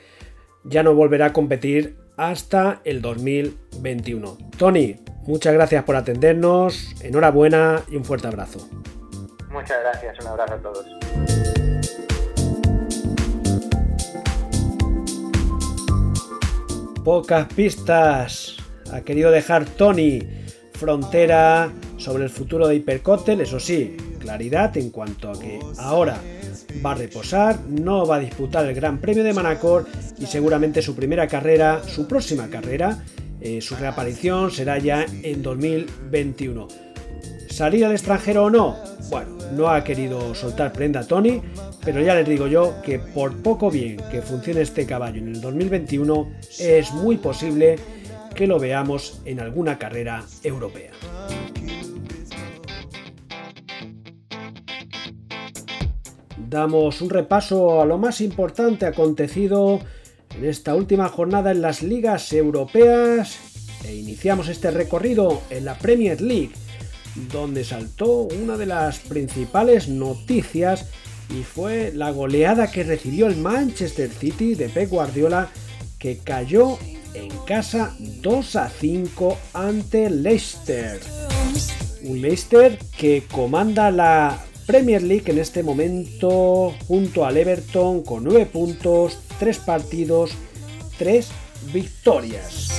[0.64, 4.38] ya no volverá a competir hasta el 2021.
[4.58, 8.68] Tony, muchas gracias por atendernos, enhorabuena y un fuerte abrazo.
[9.50, 10.86] Muchas gracias, un abrazo a todos.
[17.06, 18.58] Pocas pistas
[18.92, 20.20] ha querido dejar Tony
[20.74, 26.20] Frontera sobre el futuro de Hipercóctel, eso sí, claridad en cuanto a que ahora
[26.86, 29.86] va a reposar, no va a disputar el Gran Premio de Manacor
[30.18, 33.04] y seguramente su primera carrera, su próxima carrera,
[33.42, 36.68] eh, su reaparición será ya en 2021.
[37.50, 38.78] ¿Salir al extranjero o no?
[39.10, 41.42] Bueno, no ha querido soltar prenda Tony,
[41.84, 45.42] pero ya les digo yo que por poco bien que funcione este caballo en el
[45.42, 46.30] 2021,
[46.60, 47.78] es muy posible
[48.36, 50.92] que lo veamos en alguna carrera europea.
[56.50, 59.80] Damos un repaso a lo más importante acontecido
[60.36, 63.38] en esta última jornada en las ligas europeas
[63.86, 66.52] e iniciamos este recorrido en la Premier League,
[67.32, 70.88] donde saltó una de las principales noticias
[71.30, 75.50] y fue la goleada que recibió el Manchester City de Pep Guardiola
[76.00, 76.78] que cayó
[77.14, 81.00] en casa 2 a 5 ante Leicester.
[82.04, 88.46] Un Leicester que comanda la Premier League en este momento junto al Everton con 9
[88.46, 90.30] puntos, 3 partidos,
[91.00, 91.28] 3
[91.74, 92.70] victorias.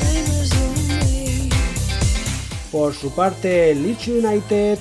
[2.71, 4.79] Por su parte, Leeds United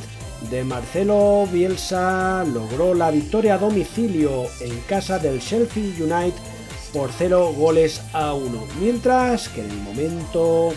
[0.52, 6.40] de Marcelo Bielsa logró la victoria a domicilio en casa del Sheffield United
[6.94, 10.74] por 0 goles a 1, mientras que en el momento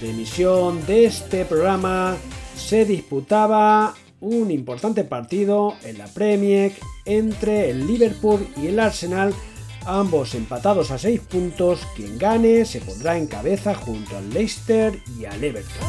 [0.00, 2.16] de emisión de este programa
[2.56, 6.72] se disputaba un importante partido en la Premier
[7.04, 9.34] entre el Liverpool y el Arsenal,
[9.86, 15.24] ambos empatados a 6 puntos, quien gane se pondrá en cabeza junto al Leicester y
[15.24, 15.86] al Everton.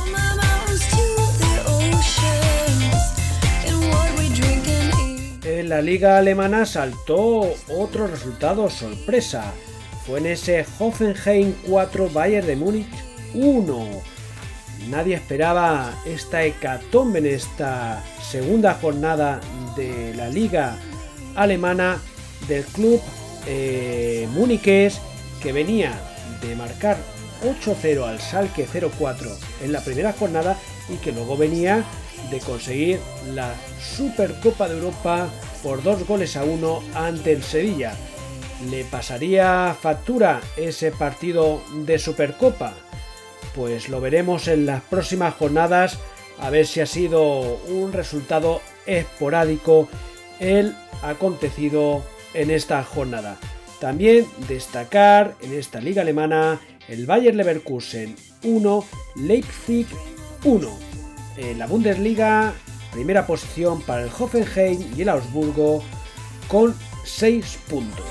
[5.43, 9.53] En la liga alemana saltó otro resultado sorpresa.
[10.05, 12.87] Fue en ese Hoffenheim 4 Bayern de Múnich
[13.33, 14.20] 1
[14.89, 19.39] Nadie esperaba esta hecatombe en esta segunda jornada
[19.75, 20.75] de la liga
[21.35, 21.99] alemana
[22.47, 22.99] del club
[23.47, 24.27] eh,
[25.41, 25.93] que venía
[26.41, 26.97] de marcar
[27.43, 30.57] 8-0 al Salque 0-4 en la primera jornada
[30.89, 31.83] y que luego venía
[32.29, 32.99] de conseguir
[33.33, 35.29] la Supercopa de Europa
[35.63, 37.93] por dos goles a uno ante el Sevilla.
[38.69, 42.75] ¿Le pasaría factura ese partido de Supercopa?
[43.55, 45.99] Pues lo veremos en las próximas jornadas
[46.39, 49.87] a ver si ha sido un resultado esporádico
[50.39, 53.37] el acontecido en esta jornada.
[53.79, 58.85] También destacar en esta liga alemana el Bayer Leverkusen 1,
[59.15, 59.87] Leipzig
[60.43, 60.69] 1.
[61.37, 62.53] En la Bundesliga,
[62.91, 65.83] primera posición para el Hoffenheim y el Augsburgo
[66.47, 68.05] con 6 puntos.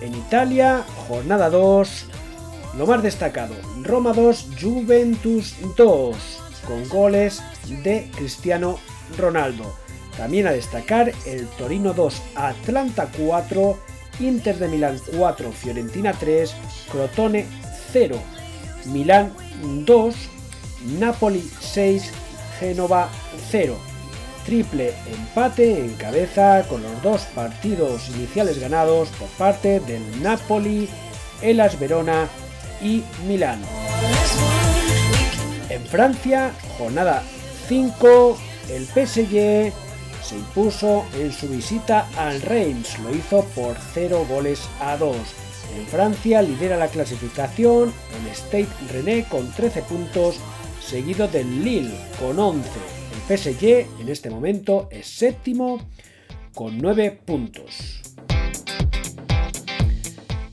[0.00, 2.06] En Italia, jornada 2,
[2.76, 6.16] lo más destacado, Roma 2, Juventus 2,
[6.66, 7.42] con goles
[7.82, 8.78] de Cristiano
[9.18, 9.74] Ronaldo.
[10.16, 13.78] También a destacar el Torino 2, Atlanta 4,
[14.20, 16.54] Inter de Milán 4, Fiorentina 3,
[16.90, 17.46] Crotone
[17.92, 18.16] 0,
[18.86, 19.32] Milán
[19.62, 20.14] 2,
[20.98, 22.10] Napoli 6,
[22.58, 23.08] Génova
[23.50, 23.76] 0.
[24.44, 30.88] Triple empate en cabeza con los dos partidos iniciales ganados por parte del Napoli,
[31.42, 32.28] Elas Verona
[32.82, 33.60] y Milán.
[35.68, 37.22] En Francia, jornada
[37.68, 38.38] 5,
[38.70, 39.72] el PSG
[40.22, 45.16] se impuso en su visita al Reims, lo hizo por 0 goles a 2.
[45.76, 50.36] En Francia lidera la clasificación el State René con 13 puntos,
[50.80, 52.68] seguido del Lille con 11.
[53.12, 55.80] El PSG en este momento es séptimo
[56.54, 58.01] con 9 puntos.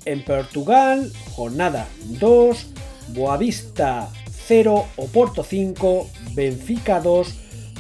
[0.10, 1.88] En Portugal, jornada
[2.20, 2.66] 2,
[3.10, 4.10] Boavista
[4.48, 7.36] 0, Oporto 5, Benfica 2,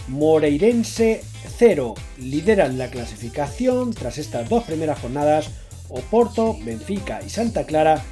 [0.09, 1.23] Moreirense
[1.57, 1.95] 0.
[2.19, 5.49] Lideran la clasificación tras estas dos primeras jornadas
[5.89, 8.03] Oporto, Benfica y Santa Clara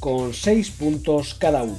[0.00, 1.76] con 6 puntos cada uno.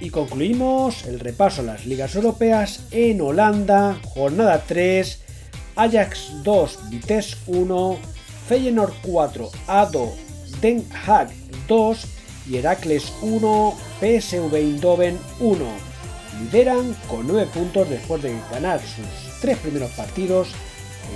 [0.00, 5.20] Y concluimos el repaso a las ligas europeas en Holanda, jornada 3,
[5.76, 8.15] Ajax 2, Vitesse 1,
[8.48, 10.14] Feyenoord 4, ADO,
[10.60, 11.30] Den Haag
[11.68, 12.06] 2
[12.48, 15.64] y Heracles 1, PSV Eindhoven 1.
[16.40, 20.48] Lideran con 9 puntos después de ganar sus tres primeros partidos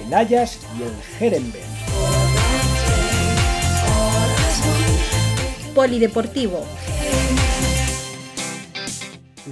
[0.07, 1.65] el Ajax y el Herenberg.
[5.75, 6.65] Polideportivo.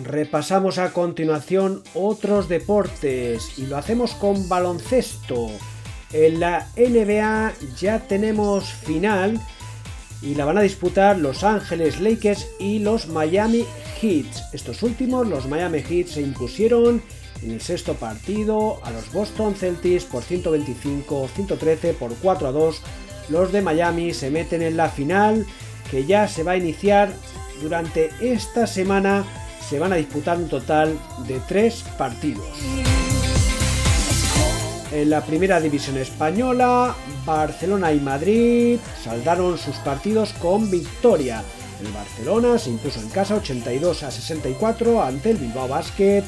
[0.04, 5.48] Repasamos a continuación otros deportes y lo hacemos con baloncesto.
[6.12, 9.40] En la NBA ya tenemos final
[10.22, 13.64] y la van a disputar Los Ángeles Lakers y los Miami
[14.00, 14.26] Heat.
[14.52, 17.02] Estos últimos, los Miami Heat, se impusieron
[17.42, 22.82] en el sexto partido a los Boston Celtics por 125-113 por 4 a 2.
[23.28, 25.46] Los de Miami se meten en la final
[25.90, 27.12] que ya se va a iniciar
[27.60, 29.24] durante esta semana
[29.68, 32.46] se van a disputar un total de tres partidos.
[34.90, 36.94] En la primera división española,
[37.26, 41.42] Barcelona y Madrid saldaron sus partidos con victoria.
[41.80, 46.24] El Barcelona se impuso en casa 82 a 64 ante el Bilbao Basket.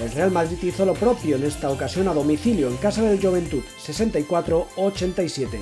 [0.00, 3.62] El Real Madrid hizo lo propio en esta ocasión a domicilio en casa del Juventud
[3.84, 5.58] 64-87.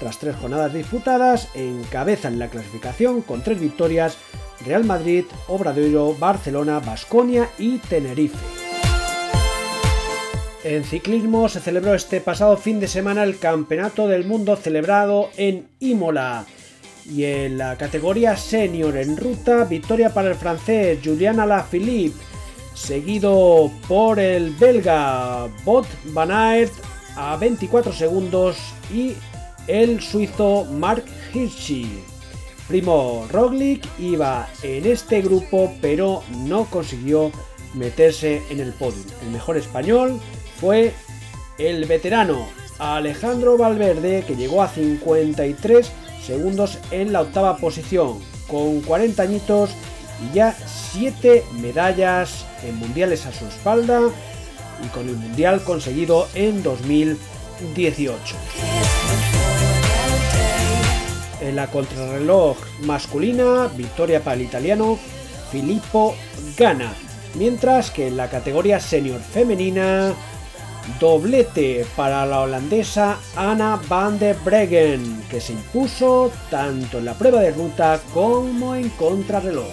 [0.00, 4.18] Tras tres jornadas disputadas, encabezan la clasificación con tres victorias
[4.64, 8.65] Real Madrid, Obradoiro, Barcelona, Basconia y Tenerife.
[10.68, 15.68] En ciclismo se celebró este pasado fin de semana el Campeonato del Mundo celebrado en
[15.78, 16.44] Imola.
[17.08, 22.18] Y en la categoría senior en ruta, victoria para el francés Julian Alaphilippe,
[22.74, 26.72] seguido por el belga Bot Van Aert
[27.14, 28.56] a 24 segundos
[28.92, 29.12] y
[29.68, 32.00] el suizo Mark Hirschi.
[32.66, 37.30] Primo Roglic iba en este grupo pero no consiguió
[37.74, 39.04] meterse en el podio.
[39.22, 40.20] El mejor español
[40.60, 40.92] fue
[41.58, 42.48] el veterano
[42.78, 45.90] Alejandro Valverde que llegó a 53
[46.24, 49.70] segundos en la octava posición con 40 añitos
[50.24, 50.56] y ya
[50.92, 54.00] 7 medallas en mundiales a su espalda
[54.84, 58.36] y con el mundial conseguido en 2018.
[61.40, 64.98] En la contrarreloj masculina, victoria para el italiano
[65.50, 66.14] Filippo
[66.58, 66.92] Gana,
[67.34, 70.14] mientras que en la categoría senior femenina,
[71.00, 77.40] doblete para la holandesa Anna van der Breggen, que se impuso tanto en la prueba
[77.40, 79.66] de ruta como en contrarreloj.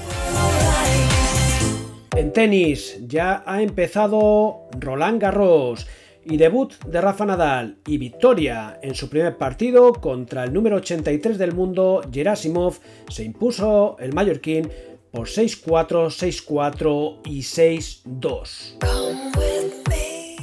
[2.15, 5.87] En tenis ya ha empezado Roland Garros
[6.25, 11.37] y debut de Rafa Nadal y victoria en su primer partido contra el número 83
[11.37, 12.75] del mundo, Gerasimov,
[13.09, 14.69] se impuso el mallorquín
[15.11, 19.32] por 6-4, 6-4 y 6-2.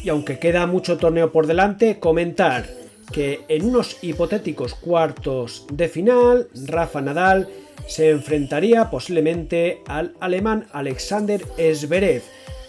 [0.03, 2.67] Y aunque queda mucho torneo por delante, comentar
[3.13, 7.49] que en unos hipotéticos cuartos de final, Rafa Nadal
[7.87, 11.43] se enfrentaría posiblemente al alemán Alexander
[11.75, 12.23] Zverev,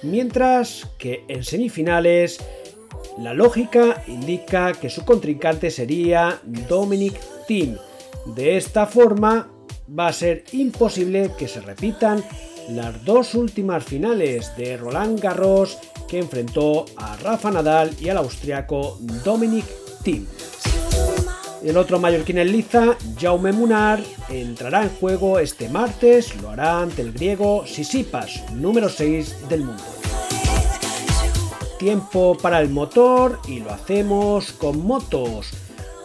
[0.04, 2.40] mientras que en semifinales
[3.18, 7.78] la lógica indica que su contrincante sería Dominic Thiem.
[8.36, 9.52] De esta forma,
[9.88, 12.24] va a ser imposible que se repitan
[12.70, 18.98] las dos últimas finales de Roland Garros que enfrentó a Rafa Nadal y al austriaco
[19.24, 19.66] Dominic
[20.04, 20.26] Thiem.
[21.64, 27.04] El otro mallorquín en liza, Jaume Munar, entrará en juego este martes, lo hará ante
[27.04, 29.84] el griego Sisipas, número 6 del mundo
[31.82, 35.50] tiempo para el motor y lo hacemos con motos.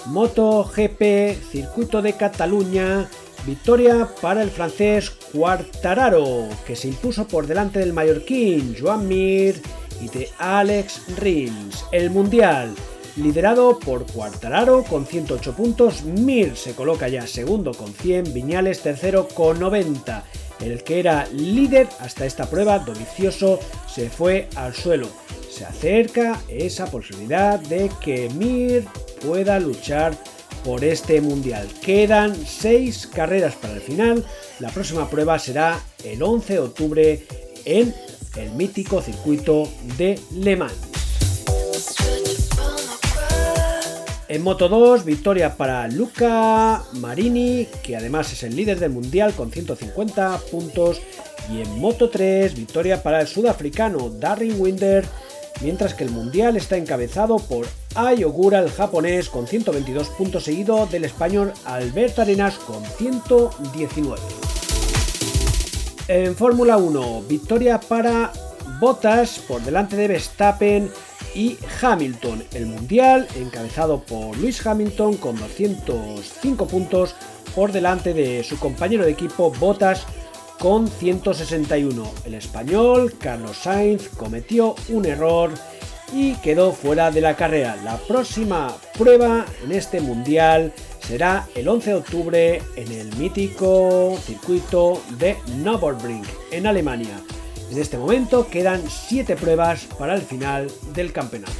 [0.07, 3.11] Moto GP, Circuito de Cataluña,
[3.47, 9.63] victoria para el francés Quartararo, que se impuso por delante del mallorquín Joan Mir
[10.03, 11.85] y de Alex Rins.
[11.93, 12.75] El Mundial,
[13.17, 19.29] liderado por Quartararo con 108 puntos, Mir se coloca ya segundo con 100, Viñales tercero
[19.29, 20.25] con 90.
[20.61, 25.09] El que era líder hasta esta prueba, Dovicioso, se fue al suelo
[25.57, 28.85] se acerca esa posibilidad de que Mir
[29.25, 30.15] pueda luchar
[30.67, 31.69] por este mundial.
[31.81, 34.25] Quedan seis carreras para el final.
[34.59, 37.27] La próxima prueba será el 11 de octubre
[37.65, 37.95] en
[38.37, 40.75] el mítico circuito de Le Mans.
[44.29, 49.53] En Moto 2, victoria para Luca Marini, que además es el líder del mundial con
[49.53, 51.01] 150 puntos.
[51.49, 55.05] Y en Moto 3, victoria para el sudafricano Darren Winder,
[55.61, 61.05] mientras que el mundial está encabezado por Ayogura, el japonés, con 122 puntos, seguido del
[61.05, 64.21] español Alberto Arenas con 119.
[66.09, 68.33] En Fórmula 1, victoria para
[68.81, 70.91] Bottas por delante de Verstappen
[71.35, 72.45] y Hamilton.
[72.53, 77.15] El mundial encabezado por Luis Hamilton con 205 puntos
[77.55, 80.07] por delante de su compañero de equipo Bottas
[80.59, 82.13] con 161.
[82.25, 85.51] El español Carlos Sainz cometió un error
[86.13, 87.77] y quedó fuera de la carrera.
[87.85, 95.03] La próxima prueba en este mundial será el 11 de octubre en el mítico circuito
[95.19, 97.21] de Nürburgring en Alemania.
[97.71, 101.53] En este momento quedan 7 pruebas para el final del campeonato.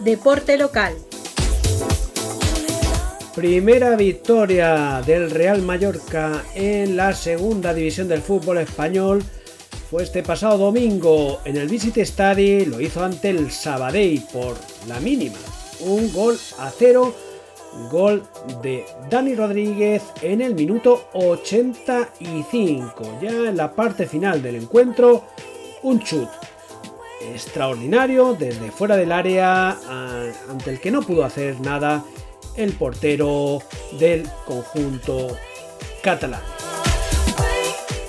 [0.00, 0.96] Deporte local.
[3.34, 9.24] Primera victoria del Real Mallorca en la segunda división del fútbol español.
[9.90, 14.56] Fue este pasado domingo en el Visit Stadi, lo hizo ante el Sabadell por
[14.86, 15.38] la mínima,
[15.80, 17.14] un gol a cero,
[17.90, 18.22] gol
[18.62, 25.24] de Dani Rodríguez en el minuto 85, ya en la parte final del encuentro,
[25.82, 26.28] un chut
[27.32, 29.78] extraordinario desde fuera del área
[30.50, 32.04] ante el que no pudo hacer nada
[32.56, 33.62] el portero
[33.98, 35.36] del conjunto
[36.02, 36.42] catalán.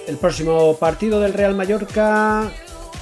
[0.07, 2.51] El próximo partido del Real Mallorca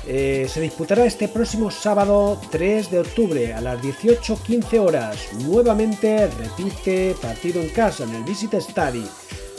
[0.08, 5.18] eh, se disputará este próximo sábado 3 de octubre a las 18.15 horas.
[5.44, 9.06] Nuevamente repite partido en casa en el Visit Stadi.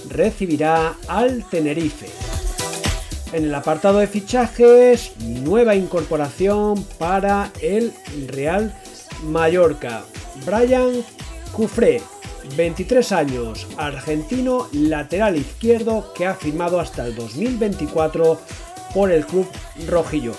[0.08, 2.08] Recibirá al Tenerife.
[3.32, 7.92] En el apartado de fichajes, nueva incorporación para el
[8.26, 8.74] Real
[9.24, 10.02] Mallorca.
[10.44, 11.04] Brian
[11.52, 12.00] Cufré,
[12.56, 18.40] 23 años, argentino lateral izquierdo que ha firmado hasta el 2024
[18.94, 19.46] por el club
[19.86, 20.32] rojillo.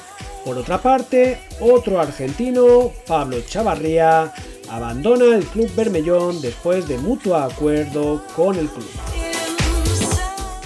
[0.43, 4.33] Por otra parte, otro argentino, Pablo Chavarría,
[4.69, 8.89] abandona el club bermellón después de mutuo acuerdo con el club.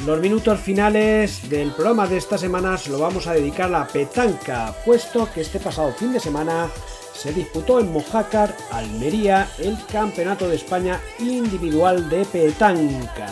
[0.05, 3.87] Los minutos finales del programa de esta semana se lo vamos a dedicar a la
[3.87, 6.69] petanca, puesto que este pasado fin de semana
[7.17, 13.27] se disputó en Mojácar, Almería, el Campeonato de España Individual de Petanca,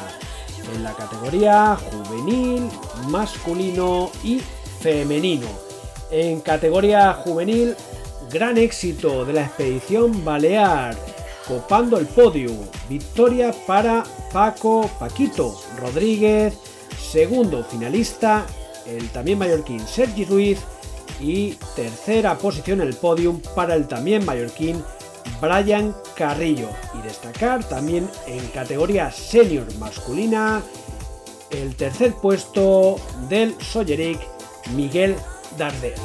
[0.73, 2.67] en la categoría juvenil,
[3.09, 4.41] masculino y
[4.79, 5.47] femenino.
[6.09, 7.75] En categoría juvenil,
[8.31, 10.95] gran éxito de la expedición Balear,
[11.47, 12.51] copando el podio.
[12.89, 16.55] Victoria para Paco Paquito Rodríguez,
[16.97, 18.45] segundo finalista,
[18.87, 20.59] el también mallorquín Sergi Ruiz,
[21.19, 24.83] y tercera posición en el podium para el también mallorquín
[25.41, 26.69] Brian Carrillo.
[26.97, 30.61] Y destacar también en categoría senior masculina
[31.49, 32.97] el tercer puesto
[33.29, 34.19] del Soyeric
[34.75, 35.15] Miguel
[35.57, 35.95] Darder.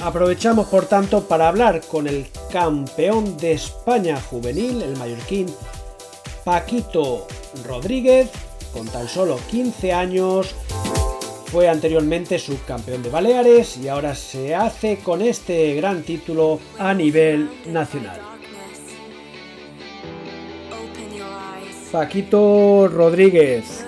[0.00, 5.46] Aprovechamos por tanto para hablar con el campeón de España juvenil, el mallorquín
[6.44, 7.26] Paquito
[7.66, 8.30] Rodríguez,
[8.72, 10.54] con tan solo 15 años
[11.46, 17.48] fue anteriormente subcampeón de Baleares y ahora se hace con este gran título a nivel
[17.66, 18.20] nacional.
[21.92, 23.86] Paquito Rodríguez,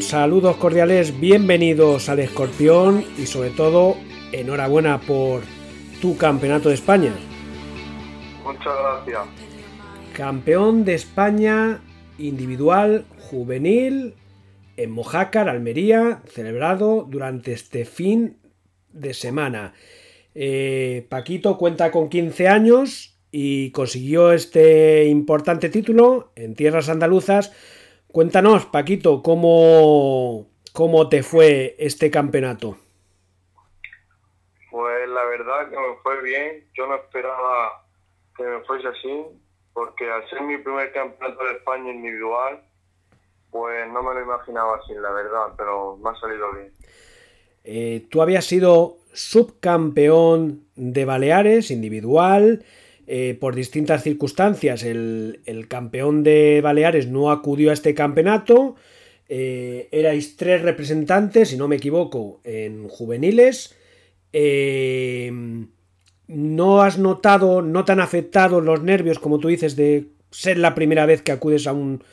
[0.00, 3.96] saludos cordiales, bienvenidos al Escorpión y sobre todo
[4.30, 5.42] enhorabuena por
[6.02, 7.12] tu campeonato de España.
[8.44, 9.20] Muchas gracias.
[10.12, 11.80] Campeón de España
[12.18, 14.14] individual juvenil
[14.82, 18.38] en Mojácar, Almería, celebrado durante este fin
[18.92, 19.74] de semana.
[20.34, 27.54] Eh, Paquito cuenta con 15 años y consiguió este importante título en tierras andaluzas.
[28.08, 32.78] Cuéntanos, Paquito, cómo, cómo te fue este campeonato.
[34.70, 36.64] Pues la verdad que me fue bien.
[36.74, 37.84] Yo no esperaba
[38.34, 39.24] que me fuese así,
[39.74, 42.62] porque al ser mi primer campeonato de España individual,
[43.50, 46.72] pues no me lo imaginaba así, la verdad, pero me ha salido bien.
[47.64, 52.64] Eh, tú habías sido subcampeón de Baleares individual.
[53.12, 58.76] Eh, por distintas circunstancias, el, campeón de Baleares no acudió a este campeonato.
[59.28, 63.76] Eh, erais tres representantes, si no me equivoco, en juveniles.
[66.28, 71.04] ¿No has notado, no tan afectados los nervios, como tú dices, de ser la primera
[71.04, 72.04] vez que acudes a un,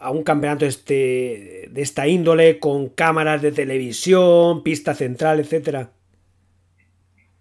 [0.00, 5.90] a un campeonato este, de esta índole con cámaras de televisión, pista central, etcétera?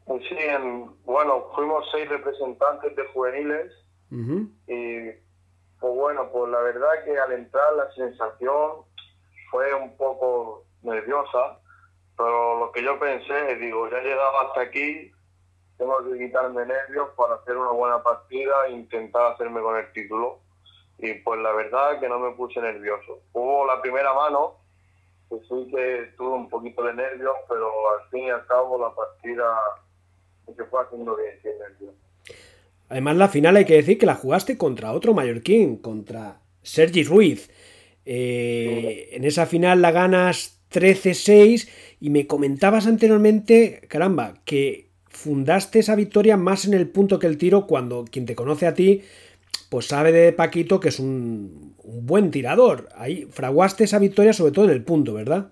[0.07, 0.35] Sí,
[1.05, 3.71] bueno, fuimos seis representantes de juveniles
[4.67, 5.11] y
[5.79, 8.83] pues bueno, pues la verdad que al entrar la sensación
[9.51, 11.59] fue un poco nerviosa,
[12.17, 15.11] pero lo que yo pensé, digo, ya he llegado hasta aquí,
[15.77, 20.39] tengo que quitarme nervios para hacer una buena partida e intentar hacerme con el título.
[20.99, 23.21] Y pues la verdad que no me puse nervioso.
[23.33, 24.55] Hubo la primera mano,
[25.29, 28.93] que sí que tuve un poquito de nervios, pero al fin y al cabo la
[28.93, 29.45] partida
[30.55, 31.93] se fue haciendo bien sin nervios.
[32.89, 37.51] Además, la final hay que decir que la jugaste contra otro mallorquín, contra Sergi Ruiz.
[38.05, 41.69] Eh, en esa final la ganas 13-6
[41.99, 47.37] y me comentabas anteriormente, caramba, que fundaste esa victoria más en el punto que el
[47.37, 49.03] tiro cuando quien te conoce a ti
[49.69, 52.89] pues sabe de Paquito que es un, buen tirador.
[52.95, 55.51] Ahí fraguaste esa victoria sobre todo en el punto, ¿verdad?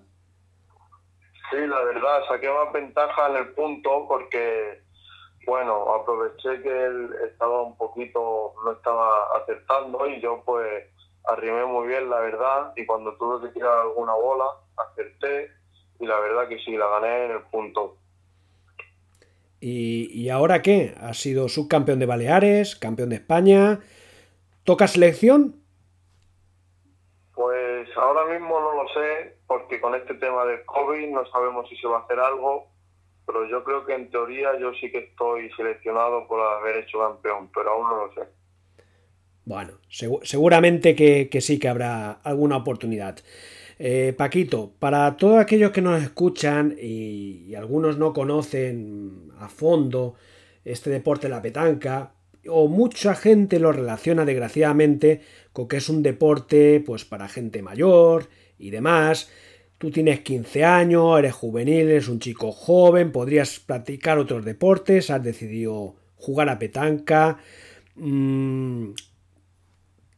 [1.50, 4.82] Sí, la verdad, saqué más ventaja en el punto porque
[5.46, 9.08] bueno, aproveché que él estaba un poquito, no estaba
[9.40, 10.84] acertando y yo pues
[11.24, 14.46] arrimé muy bien la verdad y cuando tuve que tirar alguna bola
[14.76, 15.50] acerté
[16.00, 17.96] y la verdad que sí, la gané en el punto.
[19.66, 20.94] ¿Y, y ahora qué?
[21.00, 23.80] ¿Has sido subcampeón de Baleares, campeón de España?
[24.62, 25.56] ¿Toca selección?
[27.34, 31.76] Pues ahora mismo no lo sé, porque con este tema del COVID no sabemos si
[31.76, 32.76] se va a hacer algo
[33.26, 37.50] pero yo creo que en teoría yo sí que estoy seleccionado por haber hecho campeón,
[37.52, 38.20] pero aún no lo sé.
[39.44, 39.72] Bueno,
[40.22, 43.18] seguramente que, sí que habrá alguna oportunidad.
[43.78, 50.14] Eh, Paquito, para todos aquellos que nos escuchan y, algunos no conocen a fondo
[50.64, 52.12] este deporte la petanca,
[52.48, 55.20] o mucha gente lo relaciona desgraciadamente
[55.52, 59.30] con que es un deporte pues para gente mayor y demás,
[59.78, 65.22] Tú tienes 15 años, eres juvenil, eres un chico joven, podrías practicar otros deportes, has
[65.22, 67.38] decidido jugar a petanca.
[67.94, 68.92] Mm,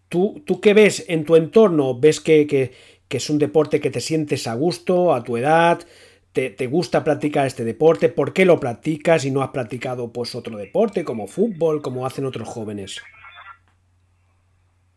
[0.09, 1.99] ¿tú, ¿Tú qué ves en tu entorno?
[1.99, 2.71] ¿Ves que,
[3.17, 5.81] es un deporte que te sientes a gusto a tu edad?
[6.33, 8.11] ¿Te, ¿Te, gusta practicar este deporte?
[8.11, 12.27] ¿Por qué lo practicas y no has practicado pues, otro deporte como fútbol, como hacen
[12.27, 13.03] otros jóvenes?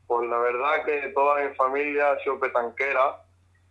[0.08, 3.24] Pues la verdad que toda mi familia ha sido petanquera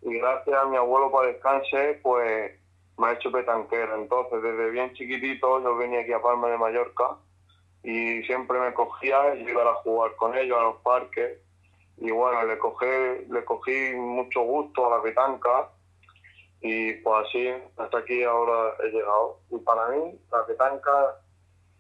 [0.03, 2.53] y gracias a mi abuelo para descanse, pues
[2.97, 3.95] me ha hecho petanquero.
[3.97, 7.17] Entonces, desde bien chiquitito, yo venía aquí a Palma de Mallorca
[7.83, 11.39] y siempre me cogía y iba a jugar con ellos a los parques.
[12.01, 12.87] Y bueno, le cogí,
[13.31, 15.71] le cogí mucho gusto a la petanca
[16.61, 19.41] y pues así hasta aquí ahora he llegado.
[19.51, 21.21] Y para mí, la petanca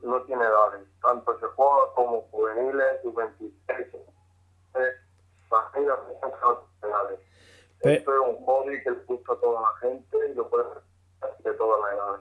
[0.02, 3.86] no tiene edades, tanto se juega como juveniles, sub-26.
[5.48, 7.30] Para mí la petanca no tiene edades
[7.82, 10.82] esto es un hobby que le gusta a toda la gente y lo puede hacer
[11.44, 12.20] de todas las edades.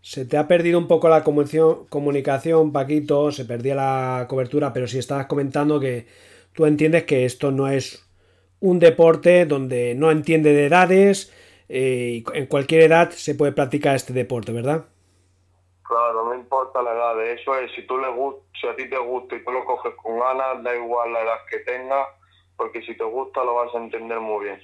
[0.00, 4.98] Se te ha perdido un poco la comunicación, Paquito, se perdía la cobertura, pero si
[4.98, 6.06] estabas comentando que
[6.52, 8.08] tú entiendes que esto no es
[8.60, 11.32] un deporte donde no entiende de edades
[11.68, 14.86] eh, y en cualquier edad se puede practicar este deporte, ¿verdad?
[15.82, 18.06] Claro, no importa la edad, de eso es, si, tú le
[18.60, 21.38] si a ti te gusta y tú lo coges con ganas, da igual la edad
[21.50, 22.06] que tengas,
[22.56, 24.60] porque si te gusta lo vas a entender muy bien.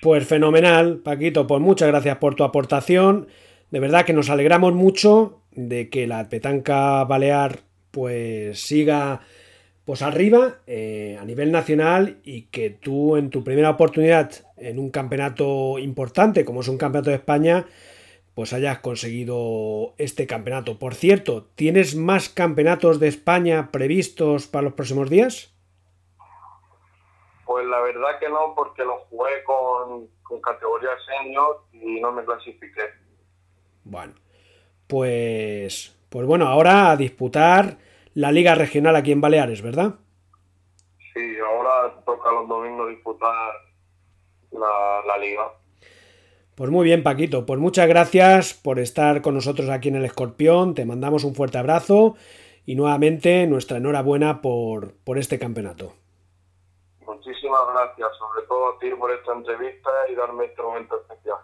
[0.00, 3.28] Pues fenomenal, Paquito, pues muchas gracias por tu aportación.
[3.70, 9.20] De verdad que nos alegramos mucho de que la petanca balear pues siga
[9.84, 14.90] pues arriba eh, a nivel nacional y que tú en tu primera oportunidad en un
[14.90, 17.66] campeonato importante como es un campeonato de España
[18.34, 20.78] pues hayas conseguido este campeonato.
[20.78, 25.54] Por cierto, ¿tienes más campeonatos de España previstos para los próximos días?
[27.46, 32.24] Pues la verdad que no, porque lo jugué con, con categoría senior y no me
[32.24, 32.82] clasifiqué.
[33.84, 34.14] Bueno,
[34.88, 37.76] pues, pues bueno, ahora a disputar
[38.14, 39.94] la liga regional aquí en Baleares, ¿verdad?
[41.12, 43.52] Sí, ahora toca los domingos disputar
[44.52, 45.52] la, la liga.
[46.54, 47.44] Pues muy bien, Paquito.
[47.46, 50.74] Pues muchas gracias por estar con nosotros aquí en el Escorpión.
[50.74, 52.14] Te mandamos un fuerte abrazo
[52.64, 55.94] y nuevamente nuestra enhorabuena por, por este campeonato.
[57.04, 61.38] Muchísimas gracias, sobre todo a ti por esta entrevista y darme este momento especial.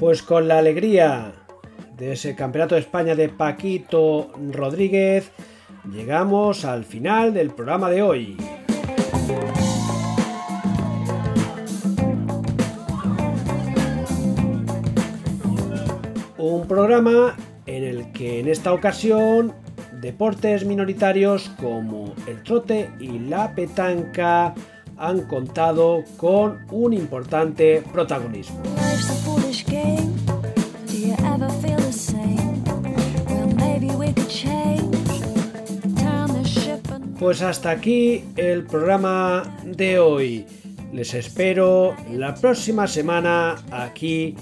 [0.00, 1.34] Pues con la alegría
[1.98, 5.30] de ese Campeonato de España de Paquito Rodríguez,
[5.92, 8.36] llegamos al final del programa de hoy.
[16.38, 17.36] Un programa
[17.66, 19.52] en el que en esta ocasión
[20.00, 24.54] deportes minoritarios como el trote y la petanca
[24.96, 28.62] han contado con un importante protagonismo.
[37.20, 40.46] Pues hasta aquí el programa de hoy.
[40.90, 44.34] Les espero la próxima semana aquí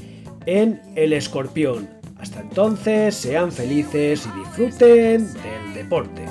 [0.46, 1.90] en El Escorpión.
[2.20, 6.24] Hasta entonces, sean felices y disfruten del deporte.